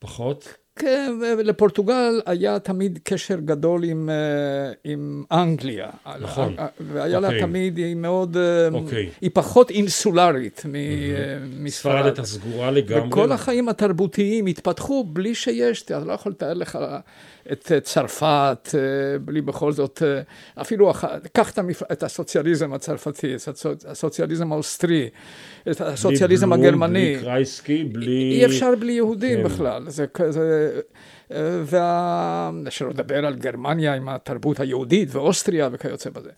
פחות? 0.00 0.58
כן, 0.76 1.12
לפורטוגל 1.44 2.20
היה 2.26 2.58
תמיד 2.58 2.98
קשר 3.04 3.36
גדול 3.44 3.84
עם, 3.84 4.10
אה, 4.10 4.72
עם 4.84 5.24
אנגליה. 5.32 5.90
נכון. 6.20 6.56
והיה 6.80 7.18
אוקיי. 7.18 7.34
לה 7.34 7.40
תמיד, 7.40 7.78
היא 7.78 7.94
מאוד, 7.94 8.36
אה, 8.36 8.68
אוקיי. 8.72 9.10
היא 9.20 9.30
פחות 9.34 9.70
אינסולרית 9.70 10.62
מספרד. 11.60 11.92
ספרד 11.92 12.04
הייתה 12.04 12.24
סגורה 12.24 12.70
לגמרי. 12.70 13.08
וכל 13.08 13.32
החיים 13.32 13.68
התרבותיים 13.68 14.46
התפתחו 14.46 15.04
בלי 15.04 15.34
שיש, 15.34 15.82
אתה 15.82 15.98
לא 15.98 16.12
יכול 16.12 16.32
לתאר 16.32 16.54
לך 16.54 16.78
את 17.52 17.72
צרפת, 17.82 18.68
אה, 18.74 19.18
בלי 19.18 19.40
בכל 19.40 19.72
זאת, 19.72 20.02
אפילו, 20.60 20.92
קח 21.32 21.52
את 21.92 22.02
הסוציאליזם 22.02 22.72
הצרפתי, 22.72 23.34
הסוציאליזם 23.88 24.52
האוסטרי, 24.52 25.08
את 25.70 25.80
הסוציאליזם 25.80 26.50
בלי 26.50 26.66
הגרמני. 26.66 27.14
בלי 27.14 27.24
קרייסקי, 27.24 27.84
בלי... 27.84 28.32
אי 28.32 28.46
אפשר 28.46 28.74
בלי 28.80 28.92
יהודים 28.92 29.38
כן. 29.38 29.44
בכלל. 29.44 29.84
זה, 29.88 30.06
זה, 30.28 30.59
וה... 31.64 32.50
לדבר 32.90 33.26
על 33.26 33.34
גרמניה 33.34 33.94
עם 33.94 34.08
התרבות 34.08 34.60
היהודית 34.60 35.08
ואוסטריה 35.14 35.68
וכיוצא 35.72 36.10
בזה. 36.10 36.30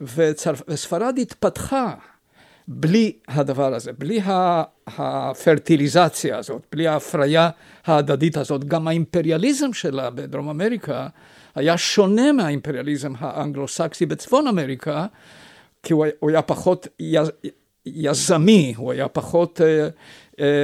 וצר... 0.00 0.52
וספרד 0.68 1.18
התפתחה 1.18 1.94
בלי 2.68 3.12
הדבר 3.28 3.74
הזה, 3.74 3.92
בלי 3.92 4.20
הפרטיליזציה 4.86 6.38
הזאת, 6.38 6.66
בלי 6.72 6.86
ההפריה 6.86 7.50
ההדדית 7.86 8.36
הזאת. 8.36 8.64
גם 8.64 8.88
האימפריאליזם 8.88 9.72
שלה 9.72 10.10
בדרום 10.10 10.48
אמריקה 10.48 11.06
היה 11.54 11.78
שונה 11.78 12.32
מהאימפריאליזם 12.32 13.12
האנגלו-סקסי 13.18 14.06
בצפון 14.06 14.46
אמריקה, 14.46 15.06
כי 15.82 15.92
הוא 15.92 16.30
היה 16.30 16.42
פחות 16.42 16.88
יזמי, 17.86 18.74
הוא 18.76 18.92
היה 18.92 19.08
פחות 19.08 19.60
אה, 19.60 19.88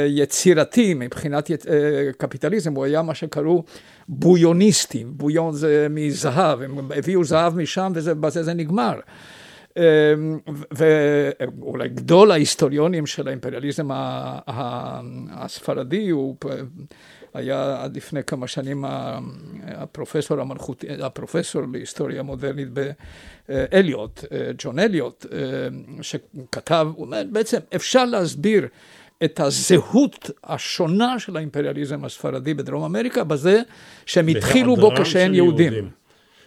יצירתי 0.09 0.95
מבחינת 0.95 1.51
אה, 1.51 1.57
קפיטליזם, 2.19 2.75
הוא 2.75 2.85
היה 2.85 3.03
מה 3.03 3.15
שקראו 3.15 3.65
בויוניסטים, 4.09 5.13
בויון 5.17 5.53
זה 5.53 5.87
מזהב, 5.91 6.63
הם 6.63 6.79
הביאו 6.97 7.25
זהב 7.25 7.57
משם 7.57 7.93
ובזה 7.95 8.43
זה 8.43 8.55
נגמר. 8.55 9.01
ואולי 10.71 11.89
גדול 11.89 12.31
ההיסטוריונים 12.31 13.07
של 13.07 13.29
האימפריאליזם 13.29 13.89
הספרדי 15.31 16.09
הוא 16.09 16.37
היה 17.35 17.83
עד 17.83 17.97
לפני 17.97 18.25
כמה 18.25 18.47
שנים 18.47 18.85
הפרופסור 19.67 20.41
המלכותי, 20.41 20.87
הפרופסור 21.03 21.63
להיסטוריה 21.73 22.23
מודרנית 22.23 22.69
באליוט, 23.49 24.25
ג'ון 24.59 24.79
אליוט, 24.79 25.27
שכתב, 26.03 26.89
הוא 26.95 27.07
אומר, 27.07 27.23
בעצם 27.33 27.59
אפשר 27.75 28.05
להסביר 28.05 28.69
את 29.25 29.41
הזהות 29.41 30.31
השונה 30.45 31.19
של 31.19 31.37
האימפריאליזם 31.37 32.05
הספרדי 32.05 32.55
בדרום 32.55 32.85
אמריקה 32.85 33.25
בזה 33.25 33.63
שהם 34.07 34.29
התחילו 34.29 34.77
בו 34.77 34.91
כשאין 35.03 35.35
יהודים. 35.35 35.73
יהודים. 35.73 35.91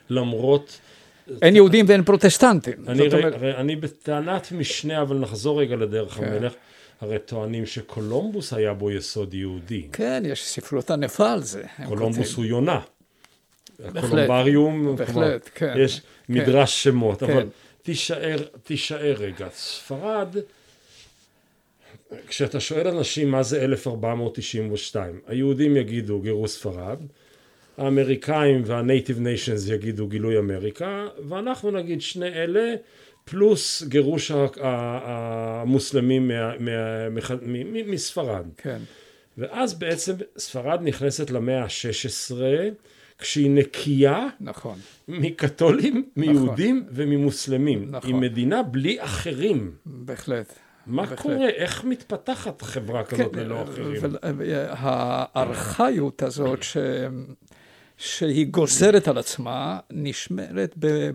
למרות... 0.10 0.80
אין 1.42 1.56
יהודים 1.56 1.86
ואין 1.88 2.04
פרוטסטנטים. 2.04 2.74
אני, 2.88 3.08
אומר... 3.08 3.60
אני 3.60 3.76
בטענת 3.76 4.52
משנה, 4.52 5.02
אבל 5.02 5.18
נחזור 5.18 5.62
רגע 5.62 5.76
לדרך 5.76 6.14
כן. 6.14 6.24
המלך. 6.24 6.54
הרי 7.02 7.20
טוענים 7.20 7.66
שקולומבוס 7.66 8.54
היה 8.54 8.74
בו 8.74 8.92
יסוד 8.92 9.34
יהודי. 9.34 9.88
כן, 9.92 10.24
יש 10.26 10.46
ספרות 10.46 10.92
ענפה 10.92 11.32
על 11.32 11.44
זה. 11.44 11.64
קולומבוס 11.88 12.34
הוא 12.34 12.46
יונה. 12.46 12.80
הקולומבריום, 13.86 14.96
בהחלט, 14.96 15.50
כן. 15.56 15.74
יש 15.78 16.00
כן, 16.00 16.34
מדרש 16.34 16.84
שמות, 16.84 17.20
כן. 17.24 17.32
אבל 17.32 17.48
תישאר, 17.82 18.38
תישאר 18.64 19.16
רגע. 19.18 19.48
ספרד, 19.54 20.36
כשאתה 22.28 22.60
שואל 22.60 22.88
אנשים 22.88 23.32
מה 23.32 23.44
זה 23.44 23.62
1492, 23.62 25.20
היהודים 25.28 25.78
יגידו 25.78 26.20
גירוש 26.20 26.52
ספרד, 26.52 27.00
האמריקאים 27.78 28.62
והנייטיב 28.66 29.20
ניישנס 29.20 29.70
יגידו 29.70 30.08
גילוי 30.08 30.38
אמריקה, 30.38 31.08
ואנחנו 31.30 31.72
נגיד 31.72 32.02
שני 32.02 32.28
אלה 32.28 32.76
פלוס 33.26 33.84
גירוש 33.84 34.32
המוסלמים 34.62 36.32
מספרד. 37.86 38.46
כן. 38.58 38.80
ואז 39.38 39.74
בעצם 39.74 40.14
ספרד 40.38 40.80
נכנסת 40.84 41.30
למאה 41.30 41.64
ה-16 41.64 42.34
כשהיא 43.20 43.50
נקייה 43.52 44.28
נכון. 44.42 44.80
מקתולים, 45.08 45.94
נכון. 45.94 46.34
מיהודים 46.34 46.78
נכון. 46.78 46.90
וממוסלמים. 46.92 47.88
נכון. 47.92 48.10
היא 48.10 48.22
מדינה 48.22 48.64
בלי 48.64 49.04
אחרים. 49.04 49.72
בהחלט. 49.86 50.54
מה 50.88 51.02
בהחלט. 51.02 51.20
קורה? 51.20 51.50
איך 51.50 51.84
מתפתחת 51.84 52.62
חברה 52.62 53.04
כזאת 53.04 53.34
כן, 53.34 53.40
ללא 53.40 53.64
אחרים? 53.64 54.02
הארכאיות 54.72 56.24
הזאת 56.24 56.64
ש... 56.64 56.78
שהיא 57.98 58.48
גוזרת 58.48 59.08
על 59.08 59.18
עצמה, 59.18 59.80
נשמרת 59.92 60.74
ב... 60.80 61.10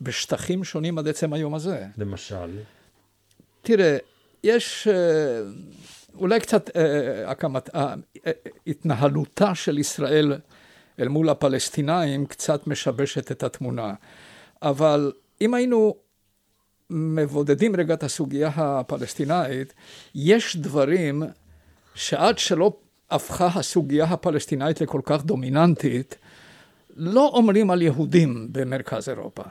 בשטחים 0.00 0.64
שונים 0.64 0.98
עד 0.98 1.08
עצם 1.08 1.32
היום 1.32 1.54
הזה. 1.54 1.86
למשל? 1.98 2.58
תראה, 3.62 3.98
יש 4.44 4.88
אה, 4.88 5.42
אולי 6.14 6.40
קצת 6.40 6.76
אה, 6.76 7.30
הקמת, 7.30 7.74
אה, 7.74 7.94
התנהלותה 8.66 9.54
של 9.54 9.78
ישראל 9.78 10.32
אל 11.00 11.08
מול 11.08 11.28
הפלסטינאים 11.28 12.26
קצת 12.26 12.66
משבשת 12.66 13.32
את 13.32 13.42
התמונה. 13.42 13.94
אבל 14.62 15.12
אם 15.40 15.54
היינו 15.54 15.94
מבודדים 16.90 17.76
רגע 17.76 17.94
את 17.94 18.02
הסוגיה 18.02 18.50
הפלסטינאית, 18.56 19.74
יש 20.14 20.56
דברים 20.56 21.22
שעד 21.94 22.38
שלא 22.38 22.76
הפכה 23.10 23.46
הסוגיה 23.46 24.04
הפלסטינאית 24.04 24.80
לכל 24.80 25.00
כך 25.04 25.24
דומיננטית, 25.24 26.18
לא 26.96 27.30
אומרים 27.34 27.70
על 27.70 27.82
יהודים 27.82 28.48
במרכז 28.52 29.08
אירופה. 29.08 29.42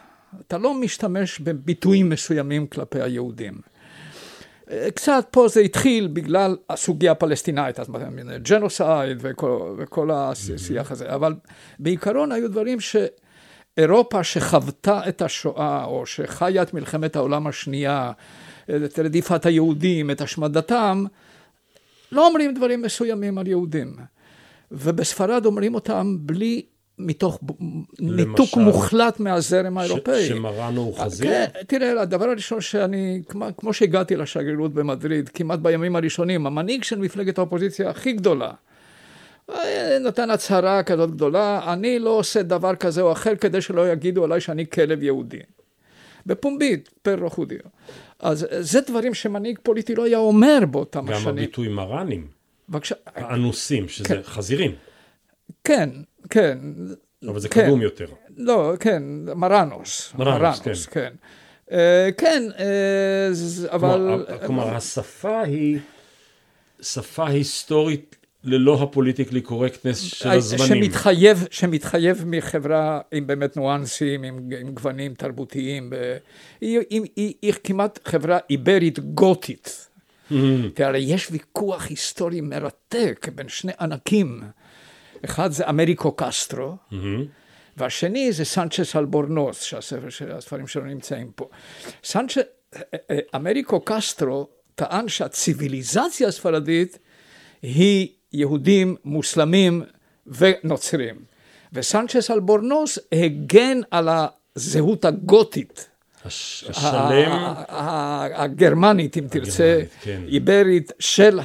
אתה 0.47 0.57
לא 0.57 0.73
משתמש 0.73 1.39
בביטויים 1.39 2.09
מסוימים 2.09 2.67
כלפי 2.67 3.01
היהודים. 3.01 3.61
קצת 4.95 5.25
פה 5.31 5.47
זה 5.47 5.59
התחיל 5.59 6.07
בגלל 6.07 6.57
הסוגיה 6.69 7.11
הפלסטינאית, 7.11 7.79
ג'נוסייד 8.49 9.17
וכל, 9.21 9.75
וכל 9.77 10.11
השיח 10.11 10.91
הזה, 10.91 11.15
אבל 11.15 11.35
בעיקרון 11.79 12.31
היו 12.31 12.51
דברים 12.51 12.79
שאירופה 13.79 14.23
שחוותה 14.23 15.01
את 15.07 15.21
השואה, 15.21 15.83
או 15.83 16.05
שחיה 16.05 16.61
את 16.61 16.73
מלחמת 16.73 17.15
העולם 17.15 17.47
השנייה, 17.47 18.11
את 18.65 18.99
רדיפת 18.99 19.45
היהודים, 19.45 20.11
את 20.11 20.21
השמדתם, 20.21 21.03
לא 22.11 22.27
אומרים 22.27 22.53
דברים 22.53 22.81
מסוימים 22.81 23.37
על 23.37 23.47
יהודים. 23.47 23.95
ובספרד 24.71 25.45
אומרים 25.45 25.75
אותם 25.75 26.15
בלי 26.19 26.61
מתוך 26.99 27.39
ניתוק 27.99 28.57
מוחלט 28.57 29.19
מהזרם 29.19 29.77
האירופאי. 29.77 30.27
שמראנו 30.27 30.81
הוא 30.81 30.97
חזיר? 30.97 31.29
כן, 31.29 31.45
תראה, 31.67 32.01
הדבר 32.01 32.25
הראשון 32.29 32.61
שאני, 32.61 33.21
כמו 33.57 33.73
שהגעתי 33.73 34.15
לשגרירות 34.15 34.73
במדריד, 34.73 35.29
כמעט 35.29 35.59
בימים 35.59 35.95
הראשונים, 35.95 36.47
המנהיג 36.47 36.83
של 36.83 36.99
מפלגת 36.99 37.37
האופוזיציה 37.37 37.89
הכי 37.89 38.13
גדולה, 38.13 38.51
נתן 40.01 40.29
הצהרה 40.29 40.83
כזאת 40.83 41.11
גדולה, 41.11 41.73
אני 41.73 41.99
לא 41.99 42.09
עושה 42.09 42.41
דבר 42.43 42.75
כזה 42.75 43.01
או 43.01 43.11
אחר 43.11 43.35
כדי 43.35 43.61
שלא 43.61 43.91
יגידו 43.91 44.23
עליי 44.23 44.41
שאני 44.41 44.65
כלב 44.69 45.03
יהודי. 45.03 45.39
בפומבית, 46.25 46.89
פרו 47.01 47.29
חודיו. 47.29 47.59
אז 48.19 48.47
זה 48.59 48.81
דברים 48.81 49.13
שמנהיג 49.13 49.59
פוליטי 49.63 49.95
לא 49.95 50.05
היה 50.05 50.17
אומר 50.17 50.59
באותם 50.71 50.99
גם 50.99 51.09
השנים. 51.13 51.23
גם 51.25 51.37
הביטוי 51.37 51.67
מראנים, 51.67 52.27
בבקשה. 52.69 52.95
האנוסים, 53.15 53.87
שזה 53.89 54.05
כן. 54.05 54.21
חזירים. 54.23 54.71
כן, 55.63 55.89
כן. 56.29 56.57
אבל 57.27 57.39
זה 57.39 57.49
כן. 57.49 57.65
קדום 57.65 57.81
יותר. 57.81 58.05
לא, 58.37 58.73
כן, 58.79 59.03
מרנוס. 59.35 60.13
מרנוס, 60.17 60.85
כן. 60.85 61.13
אה, 61.71 62.09
כן, 62.17 62.43
אה, 62.59 63.27
ז- 63.33 63.65
אבל... 63.71 63.97
כלומר, 64.27 64.47
כלומר, 64.47 64.75
השפה 64.75 65.41
היא 65.41 65.79
שפה 66.81 67.27
היסטורית 67.27 68.15
ללא 68.43 68.83
הפוליטיקלי 68.83 69.41
קורקטנס 69.41 69.99
של 69.99 70.29
אה, 70.29 70.33
הזמנים. 70.33 70.83
שמתחייב, 70.83 71.47
שמתחייב 71.51 72.23
מחברה 72.25 73.01
עם 73.11 73.27
באמת 73.27 73.57
ניואנסים, 73.57 74.23
עם, 74.23 74.49
עם 74.59 74.71
גוונים 74.71 75.13
תרבותיים. 75.13 75.93
היא, 76.61 76.79
היא, 76.89 77.01
היא, 77.15 77.33
היא 77.41 77.53
כמעט 77.63 77.99
חברה 78.05 78.37
איברית 78.49 78.99
גותית. 78.99 79.87
ממ-המ. 80.31 80.33
כי 80.75 80.83
הרי 80.83 80.99
יש 80.99 81.27
ויכוח 81.31 81.87
היסטורי 81.89 82.41
מרתק 82.41 83.27
בין 83.35 83.49
שני 83.49 83.71
ענקים. 83.79 84.41
אחד 85.25 85.51
זה 85.51 85.69
אמריקו 85.69 86.11
קסטרו, 86.11 86.75
ממ-המ. 86.91 86.95
והשני 87.77 88.31
זה 88.31 88.45
סנצ'ס 88.45 88.95
אלבורנוס, 88.95 89.61
שהספר, 89.61 90.09
שהספרים 90.09 90.67
שלו 90.67 90.85
נמצאים 90.85 91.31
פה. 91.35 91.49
סנצ'ס, 92.03 92.37
אמריקו 93.35 93.81
קסטרו 93.85 94.47
טען 94.75 95.07
שהציוויליזציה 95.07 96.27
הספרדית 96.27 96.99
היא 97.61 98.07
יהודים, 98.33 98.95
מוסלמים 99.05 99.83
ונוצרים. 100.27 101.15
וסנצ'ס 101.73 102.31
אלבורנוס 102.31 102.99
הגן 103.11 103.81
על 103.91 104.09
הזהות 104.55 105.05
הגותית. 105.05 105.87
הש- 106.25 106.63
השלם, 106.69 107.53
הגרמנית, 108.33 109.17
אם 109.17 109.27
תרצה, 109.29 109.81
כן. 110.01 110.21
איברית 110.27 110.91
של 110.99 111.39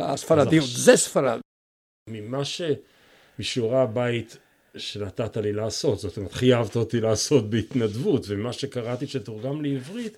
הספרדיות. 0.00 0.66
זה 0.68 0.96
ספרד. 0.96 1.40
ממה 2.08 2.44
ש... 2.44 2.62
משיעורי 3.38 3.78
הבית 3.78 4.36
שנתת 4.76 5.36
לי 5.36 5.52
לעשות, 5.52 5.98
זאת 5.98 6.16
אומרת, 6.16 6.32
חייבת 6.32 6.76
אותי 6.76 7.00
לעשות 7.00 7.50
בהתנדבות, 7.50 8.24
וממה 8.28 8.52
שקראתי 8.52 9.06
שתורגם 9.06 9.62
לעברית, 9.62 10.16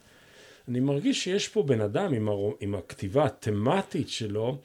אני 0.68 0.80
מרגיש 0.80 1.24
שיש 1.24 1.48
פה 1.48 1.62
בן 1.62 1.80
אדם 1.80 2.12
עם, 2.14 2.28
הר... 2.28 2.50
עם 2.60 2.74
הכתיבה 2.74 3.24
התמטית 3.24 4.08
שלו, 4.08 4.58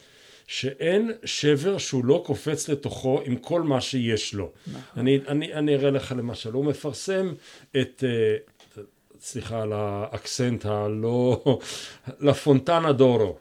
שאין 0.48 1.12
שבר 1.26 1.78
שהוא 1.78 2.06
לא 2.06 2.24
קופץ 2.26 2.70
לתוכו 2.70 3.22
עם 3.26 3.36
כל 3.36 3.62
מה 3.62 3.82
שיש 3.82 4.34
לו. 4.34 4.52
אני, 4.98 5.20
אני, 5.28 5.54
אני 5.54 5.76
אראה 5.76 5.92
לך 5.92 6.14
למשל, 6.18 6.52
הוא 6.54 6.66
מפרסם 6.66 7.34
את, 7.82 8.04
אה, 8.08 8.82
סליחה 9.22 9.62
על 9.62 9.72
האקסנט 9.76 10.66
הלא, 10.66 11.44
לפונטנה 12.20 12.92
דורו, 12.92 13.36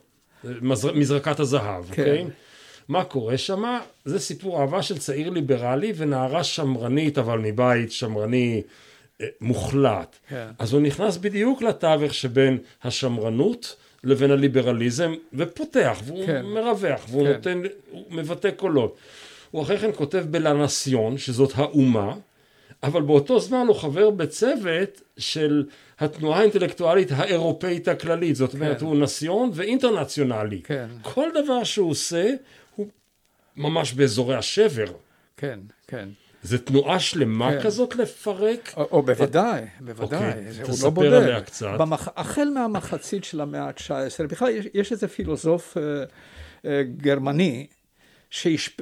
מזר- 0.44 0.92
מזרקת 0.92 1.40
הזהב, 1.40 1.84
כן. 1.90 2.02
אוקיי? 2.02 2.24
מה 2.88 3.04
קורה 3.04 3.38
שמה? 3.38 3.80
זה 4.04 4.18
סיפור 4.18 4.60
אהבה 4.60 4.82
של 4.82 4.98
צעיר 4.98 5.30
ליברלי 5.30 5.92
ונערה 5.96 6.44
שמרנית, 6.44 7.18
אבל 7.18 7.38
מבית 7.38 7.92
שמרני 7.92 8.62
אה, 9.20 9.26
מוחלט. 9.40 10.16
כן. 10.28 10.46
אז 10.58 10.72
הוא 10.72 10.80
נכנס 10.80 11.16
בדיוק 11.16 11.62
לתווך 11.62 12.14
שבין 12.14 12.58
השמרנות 12.82 13.76
לבין 14.04 14.30
הליברליזם, 14.30 15.14
ופותח, 15.32 16.02
והוא 16.04 16.26
כן. 16.26 16.42
מרווח, 16.46 17.06
והוא 17.08 17.26
כן. 17.26 17.32
נותן, 17.32 17.62
הוא 17.90 18.04
מבטא 18.10 18.50
קולות. 18.50 18.96
הוא 19.50 19.62
אחרי 19.62 19.78
כן 19.78 19.90
כותב 19.94 20.24
בלנסיון, 20.30 21.18
שזאת 21.18 21.52
האומה, 21.54 22.14
אבל 22.82 23.02
באותו 23.02 23.40
זמן 23.40 23.64
הוא 23.68 23.76
חבר 23.76 24.10
בצוות 24.10 25.00
של 25.18 25.64
התנועה 25.98 26.38
האינטלקטואלית 26.38 27.08
האירופאית 27.12 27.88
הכללית, 27.88 28.36
זאת 28.36 28.54
אומרת 28.54 28.78
כן. 28.80 28.86
הוא 28.86 28.96
נסיון 28.96 29.50
ואינטרנציונלי. 29.54 30.60
כן. 30.64 30.86
כל 31.02 31.28
דבר 31.44 31.64
שהוא 31.64 31.90
עושה 31.90 32.30
הוא 32.76 32.86
ממש 33.56 33.92
באזורי 33.92 34.36
השבר. 34.36 34.92
כן, 35.36 35.60
כן. 35.86 36.08
זה 36.44 36.58
תנועה 36.58 36.98
שלמה 36.98 37.50
כן. 37.50 37.62
כזאת 37.62 37.96
לפרק? 37.96 38.74
או, 38.76 38.88
או 38.90 39.02
בוודאי, 39.02 39.62
בוודאי, 39.80 40.28
אוקיי, 40.28 40.52
זה, 40.52 40.62
הוא 40.62 40.70
תספר 40.70 40.84
לא 40.86 40.90
בודד. 40.90 41.12
עליה 41.12 41.40
קצת. 41.40 41.66
במח... 41.78 42.08
החל 42.16 42.48
מהמחצית 42.54 43.24
של 43.24 43.40
המאה 43.40 43.62
ה-19, 43.62 44.26
בכלל 44.26 44.48
יש, 44.48 44.66
יש 44.74 44.92
איזה 44.92 45.08
פילוסוף 45.08 45.76
אה, 45.76 45.82
אה, 46.64 46.82
גרמני, 46.96 47.66
שהשפ... 48.30 48.80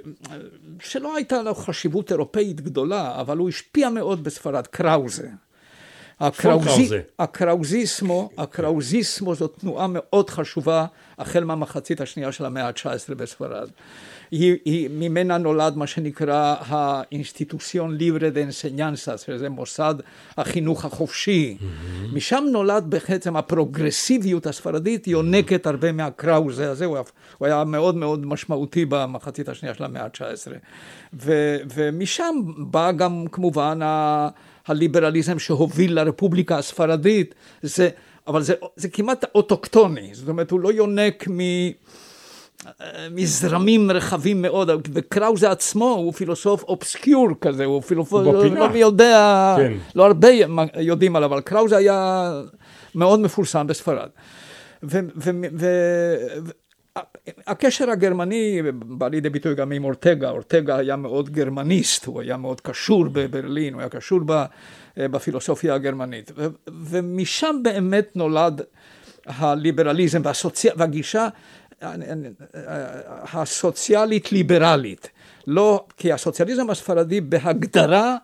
שלא 0.81 1.17
הייתה 1.17 1.43
לו 1.43 1.55
חשיבות 1.55 2.13
אירופאית 2.13 2.61
גדולה, 2.61 3.21
אבל 3.21 3.39
הוא 3.39 3.49
השפיע 3.49 3.91
מאוד 3.91 4.25
בספרד, 4.25 4.67
קראוזה. 4.67 5.29
קראוזה. 6.37 7.01
הקראוזיסמו, 7.19 8.31
הקראוזיסמו 8.39 9.35
זאת 9.35 9.57
תנועה 9.61 9.87
מאוד 9.91 10.31
חשובה 10.31 10.87
החל 11.19 11.45
מהמחצית 11.45 12.01
השנייה 12.01 12.33
של 12.33 12.45
המאה 12.45 12.67
ה-19 12.67 13.15
בספרד. 13.15 13.69
היא, 14.31 14.57
היא, 14.65 14.91
ממנה 14.93 15.39
נולד 15.39 15.77
מה 15.77 15.87
שנקרא 15.87 16.57
האינסטיטוציון 16.67 17.97
ליברה 17.97 18.31
דה 18.31 18.43
אנסניאנסה, 18.43 19.19
שזה 19.19 19.49
מוסד 19.49 19.95
החינוך 20.39 20.85
החופשי. 20.85 21.57
Mm-hmm. 21.61 22.17
משם 22.17 22.45
נולד 22.53 22.85
בעצם 22.89 23.37
הפרוגרסיביות 23.37 24.47
הספרדית, 24.47 25.07
יונקת 25.07 25.67
הרבה 25.67 25.93
מהקראוזה 25.93 26.71
הזה, 26.71 26.85
הוא 26.85 26.97
היה, 26.97 27.05
הוא 27.39 27.47
היה 27.47 27.65
מאוד 27.65 27.95
מאוד 27.95 28.27
משמעותי 28.27 28.85
במחצית 28.85 29.49
השנייה 29.49 29.75
של 29.75 29.85
המאה 29.85 30.05
ה-19. 30.05 30.53
ו, 31.15 31.57
ומשם 31.75 32.35
בא 32.59 32.93
גם 32.93 33.25
כמובן 33.33 33.83
ה... 33.83 34.29
הליברליזם 34.67 35.39
שהוביל 35.39 36.01
לרפובליקה 36.01 36.59
הספרדית, 36.59 37.35
זה, 37.63 37.89
אבל 38.27 38.43
זה, 38.43 38.55
זה 38.77 38.89
כמעט 38.89 39.25
אוטוקטוני, 39.35 40.11
זאת 40.13 40.29
אומרת 40.29 40.51
הוא 40.51 40.61
לא 40.61 40.73
יונק 40.73 41.29
מ... 41.29 41.41
מזרמים 43.11 43.91
רחבים 43.91 44.43
מאוד, 44.43 44.71
וקראוזה 44.93 45.51
עצמו 45.51 45.89
הוא 45.89 46.13
פילוסוף 46.13 46.63
אובסקיור 46.63 47.29
כזה, 47.41 47.65
הוא 47.65 47.83
פילוסוף. 47.83 48.27
לא 48.27 48.69
מי 48.69 48.79
יודע, 48.79 49.55
כן. 49.59 49.73
לא 49.95 50.07
הרבה 50.07 50.29
יודעים 50.79 51.17
עליו, 51.17 51.31
אבל 51.33 51.41
קראוזה 51.41 51.77
היה 51.77 52.31
מאוד 52.95 53.21
מפורסם 53.21 53.67
בספרד. 53.67 54.09
ו, 54.83 54.99
ו, 55.17 55.31
ו, 55.59 55.67
הקשר 57.47 57.91
הגרמני 57.91 58.63
בא 58.73 59.09
לידי 59.09 59.31
ביטוי 59.31 59.55
גם 59.55 59.73
עם 59.73 59.85
אורטגה, 59.85 60.31
אורטגה 60.31 60.77
היה 60.77 60.97
מאוד 60.97 61.31
גרמניסט, 61.31 62.07
הוא 62.07 62.21
היה 62.21 62.37
מאוד 62.37 62.61
קשור 62.61 63.05
בברלין, 63.13 63.75
הוא 63.75 63.81
היה 63.81 63.89
קשור 63.89 64.21
ב, 64.27 64.45
בפילוסופיה 64.97 65.75
הגרמנית, 65.75 66.33
ומשם 66.67 67.57
באמת 67.63 68.17
נולד 68.17 68.61
הליברליזם 69.27 70.21
והסוצי... 70.25 70.69
והגישה 70.77 71.29
הסוציאלית 73.33 74.33
ליברלית, 74.33 75.09
לא, 75.47 75.85
כי 75.97 76.13
הסוציאליזם 76.13 76.71
הספרדי 76.71 77.21
בהגדרה 77.21 78.17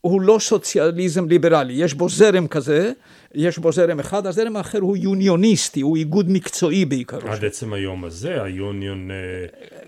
הוא 0.00 0.20
לא 0.20 0.36
סוציאליזם 0.40 1.28
ליברלי, 1.28 1.72
יש 1.72 1.94
בו 1.94 2.08
זרם 2.08 2.46
כזה, 2.46 2.92
יש 3.34 3.58
בו 3.58 3.72
זרם 3.72 4.00
אחד, 4.00 4.26
הזרם 4.26 4.56
האחר 4.56 4.78
הוא 4.78 4.96
יוניוניסטי, 4.96 5.80
הוא 5.80 5.96
איגוד 5.96 6.30
מקצועי 6.30 6.84
בעיקרו. 6.84 7.28
עד 7.30 7.44
עצם 7.44 7.72
היום 7.72 8.04
הזה, 8.04 8.42
היוניון 8.42 9.10
אה, 9.10 9.16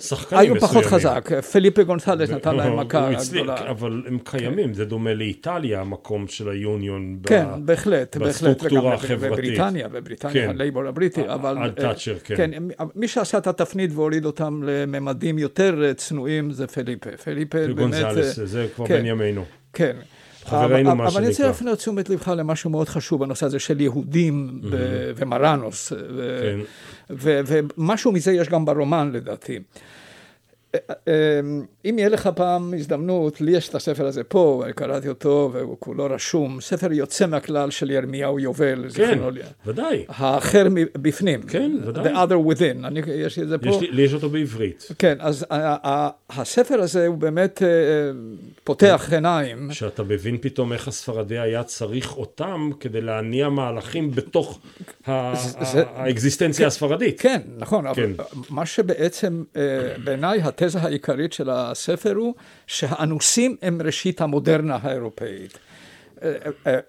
שחקנים 0.00 0.40
היו 0.40 0.54
מסוימים. 0.54 0.82
פחות 0.82 0.92
חזק, 0.92 1.30
פליפה 1.52 1.82
גונסלס 1.82 2.30
נתן 2.30 2.56
להם 2.56 2.80
מכה 2.80 3.10
גדולה. 3.30 3.70
אבל 3.70 4.02
הם 4.06 4.18
קיימים, 4.24 4.74
זה 4.74 4.84
דומה 4.84 5.14
לאיטליה, 5.14 5.80
המקום 5.80 6.28
של 6.28 6.48
היוניון. 6.48 7.18
ב- 7.22 7.26
כן, 7.26 7.46
בהחלט, 7.58 8.16
בהחלט, 8.16 8.28
בסטרוקטורה 8.28 8.94
החברתית. 8.94 9.30
בבריטניה, 9.30 9.88
בבריטניה, 9.88 10.32
כן. 10.32 10.50
הלייבור 10.50 10.86
הבריטי, 10.86 11.20
עד 11.20 11.30
אבל... 11.30 11.70
תאצ'ר, 11.70 12.18
כן. 12.24 12.36
כן, 12.36 12.50
מי 12.94 13.08
שעשה 13.08 13.38
את 13.38 13.46
התפנית 13.46 13.90
והוריד 13.94 14.24
אותם 14.24 14.62
לממדים 14.66 15.38
יותר 15.38 15.92
צנועים 15.96 16.50
זה 16.50 16.66
פליפה. 16.66 17.10
פליפה 17.24 17.58
באמת... 17.58 17.76
גונזלס, 17.76 18.38
זה 18.44 18.66
כבר 18.76 18.86
כן. 18.86 18.96
בין 18.96 19.06
ימינו. 19.06 19.44
כן. 19.72 19.96
חברינו, 20.44 20.94
מה 20.94 21.06
אבל 21.06 21.16
אני 21.16 21.26
רוצה 21.26 21.36
שנקרא. 21.36 21.46
להפנות 21.46 21.78
תשומת 21.78 22.08
לבך 22.10 22.28
למשהו 22.28 22.70
מאוד 22.70 22.88
חשוב 22.88 23.20
בנושא 23.24 23.46
הזה 23.46 23.58
של 23.58 23.80
יהודים 23.80 24.60
ו- 24.70 25.10
ומרנוס. 25.16 25.92
ו- 26.16 26.40
כן. 26.42 26.60
ומשהו 27.76 28.12
מזה 28.12 28.32
יש 28.32 28.48
גם 28.48 28.64
ברומן 28.64 29.10
לדעתי. 29.12 29.58
אם 31.84 31.98
יהיה 31.98 32.08
לך 32.08 32.28
פעם 32.34 32.74
הזדמנות, 32.74 33.40
לי 33.40 33.52
יש 33.52 33.68
את 33.68 33.74
הספר 33.74 34.06
הזה 34.06 34.24
פה, 34.24 34.64
קראתי 34.74 35.08
אותו 35.08 35.50
והוא 35.52 35.76
כולו 35.78 36.04
רשום, 36.10 36.60
ספר 36.60 36.92
יוצא 36.92 37.26
מהכלל 37.26 37.70
של 37.70 37.90
ירמיהו 37.90 38.38
יובל, 38.38 38.84
כן. 38.94 39.18
ודאי. 39.66 40.04
האחר 40.08 40.66
בפנים. 40.98 41.42
כן, 41.42 41.72
ודאי. 41.86 42.04
The 42.04 42.16
other 42.16 42.52
within, 42.52 42.86
אני, 42.86 43.00
יש 43.14 43.36
לי 43.36 43.42
את 43.42 43.48
זה 43.48 43.58
פה. 43.58 43.68
יש 43.68 43.80
לי, 43.80 43.90
לי 43.90 44.02
יש 44.02 44.14
אותו 44.14 44.28
בעברית. 44.30 44.88
כן, 44.98 45.16
אז 45.20 45.46
הספר 46.30 46.80
הזה 46.80 47.06
הוא 47.06 47.16
באמת 47.18 47.62
אה, 47.62 47.68
פותח 48.64 49.08
עיניים. 49.12 49.72
שאתה 49.72 50.02
מבין 50.02 50.38
פתאום 50.40 50.72
איך 50.72 50.88
הספרדי 50.88 51.38
היה 51.38 51.62
צריך 51.62 52.16
אותם 52.16 52.70
כדי 52.80 53.00
להניע 53.00 53.48
מהלכים 53.48 54.10
בתוך 54.10 54.60
זה- 55.06 55.12
ה- 55.12 55.34
האקזיסטנציה 55.94 56.66
הספרדית. 56.66 57.20
כן, 57.20 57.40
נכון, 57.58 57.86
אבל 57.86 57.94
כן. 57.96 58.10
מה 58.50 58.66
שבעצם 58.66 59.42
אה, 59.56 59.62
בעיניי 60.04 60.38
התזה 60.68 60.78
העיקרית 60.86 61.32
של 61.32 61.50
הספר 61.50 62.14
הוא 62.16 62.34
שהאנוסים 62.66 63.56
הם 63.62 63.80
ראשית 63.84 64.20
המודרנה 64.20 64.78
האירופאית. 64.82 65.58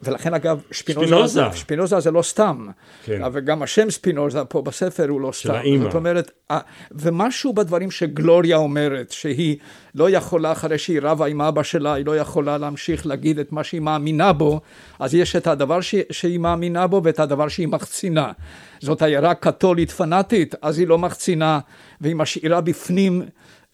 ולכן 0.02 0.34
אגב, 0.34 0.62
שפינוזה. 0.72 1.08
שפינוזה, 1.08 1.44
שפינוזה 1.54 2.00
זה 2.00 2.12
לא 2.12 2.22
סתם. 2.22 2.68
כן. 3.04 3.22
וגם 3.34 3.64
השם 3.64 3.90
ספינוזה 3.90 4.44
פה 4.46 4.62
בספר 4.62 5.06
הוא 5.10 5.22
לא 5.22 5.32
סתם. 5.32 5.54
האימא. 5.54 5.84
זאת 5.84 5.96
אומרת, 5.96 6.32
אה, 6.52 6.60
ומשהו 6.92 7.54
בדברים 7.54 7.92
שגלוריה 7.92 8.58
אומרת, 8.58 9.12
שהיא 9.12 9.58
לא 9.96 10.10
יכולה, 10.10 10.52
אחרי 10.52 10.78
שהיא 10.78 11.00
רבה 11.02 11.26
עם 11.28 11.42
אבא 11.42 11.64
שלה, 11.64 11.94
היא 11.94 12.06
לא 12.06 12.18
יכולה 12.18 12.58
להמשיך 12.58 13.06
להגיד 13.06 13.40
את 13.40 13.52
מה 13.52 13.64
שהיא 13.64 13.82
מאמינה 13.82 14.34
בו, 14.34 14.62
אז 15.00 15.16
יש 15.16 15.36
את 15.36 15.48
הדבר 15.48 15.82
ש- 15.82 15.96
שהיא 16.12 16.40
מאמינה 16.40 16.88
בו 16.88 17.02
ואת 17.04 17.20
הדבר 17.20 17.48
שהיא 17.48 17.68
מחצינה. 17.68 18.32
זאת 18.80 19.02
עיירה 19.02 19.34
קתולית 19.34 19.92
פנאטית, 19.92 20.56
אז 20.62 20.80
היא 20.80 20.88
לא 20.88 20.98
מחצינה, 20.98 21.60
והיא 22.02 22.16
משאירה 22.16 22.62
בפנים 22.62 23.22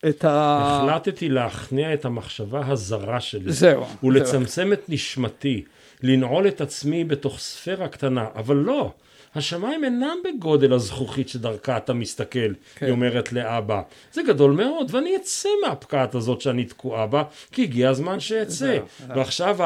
את 0.10 0.26
ה... 0.26 0.60
החלטתי 0.62 1.30
להכניע 1.30 1.94
את 1.94 2.06
המחשבה 2.06 2.62
הזרה 2.68 3.20
שלי. 3.20 3.52
זהו, 3.52 3.86
ולצמצם 4.04 4.74
את 4.74 4.90
נשמתי, 4.90 5.64
לנעול 6.04 6.48
את 6.48 6.62
עצמי 6.62 7.04
בתוך 7.04 7.40
ספירה 7.40 7.88
קטנה, 7.88 8.26
אבל 8.36 8.56
לא. 8.56 8.92
השמיים 9.36 9.84
אינם 9.84 10.18
בגודל 10.24 10.74
הזכוכית 10.74 11.30
שדרכה 11.30 11.78
אתה 11.78 11.94
מסתכל, 11.94 12.40
כן. 12.76 12.86
היא 12.86 12.92
אומרת 12.92 13.34
לאבא. 13.34 13.82
זה 14.14 14.24
גדול 14.24 14.52
מאוד, 14.52 14.96
ואני 14.96 15.16
אצא 15.16 15.50
מהפקעת 15.68 16.16
הזאת 16.16 16.42
שאני 16.42 16.66
תקועה 16.66 17.08
בה, 17.08 17.24
כי 17.52 17.64
הגיע 17.64 17.90
הזמן 17.90 18.20
שאצא. 18.20 18.54
זהו. 18.56 18.86
ועכשיו 19.16 19.58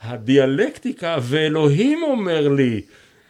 הדיאלקטיקה, 0.00 1.16
ואלוהים 1.22 2.02
אומר 2.02 2.48
לי, 2.48 2.80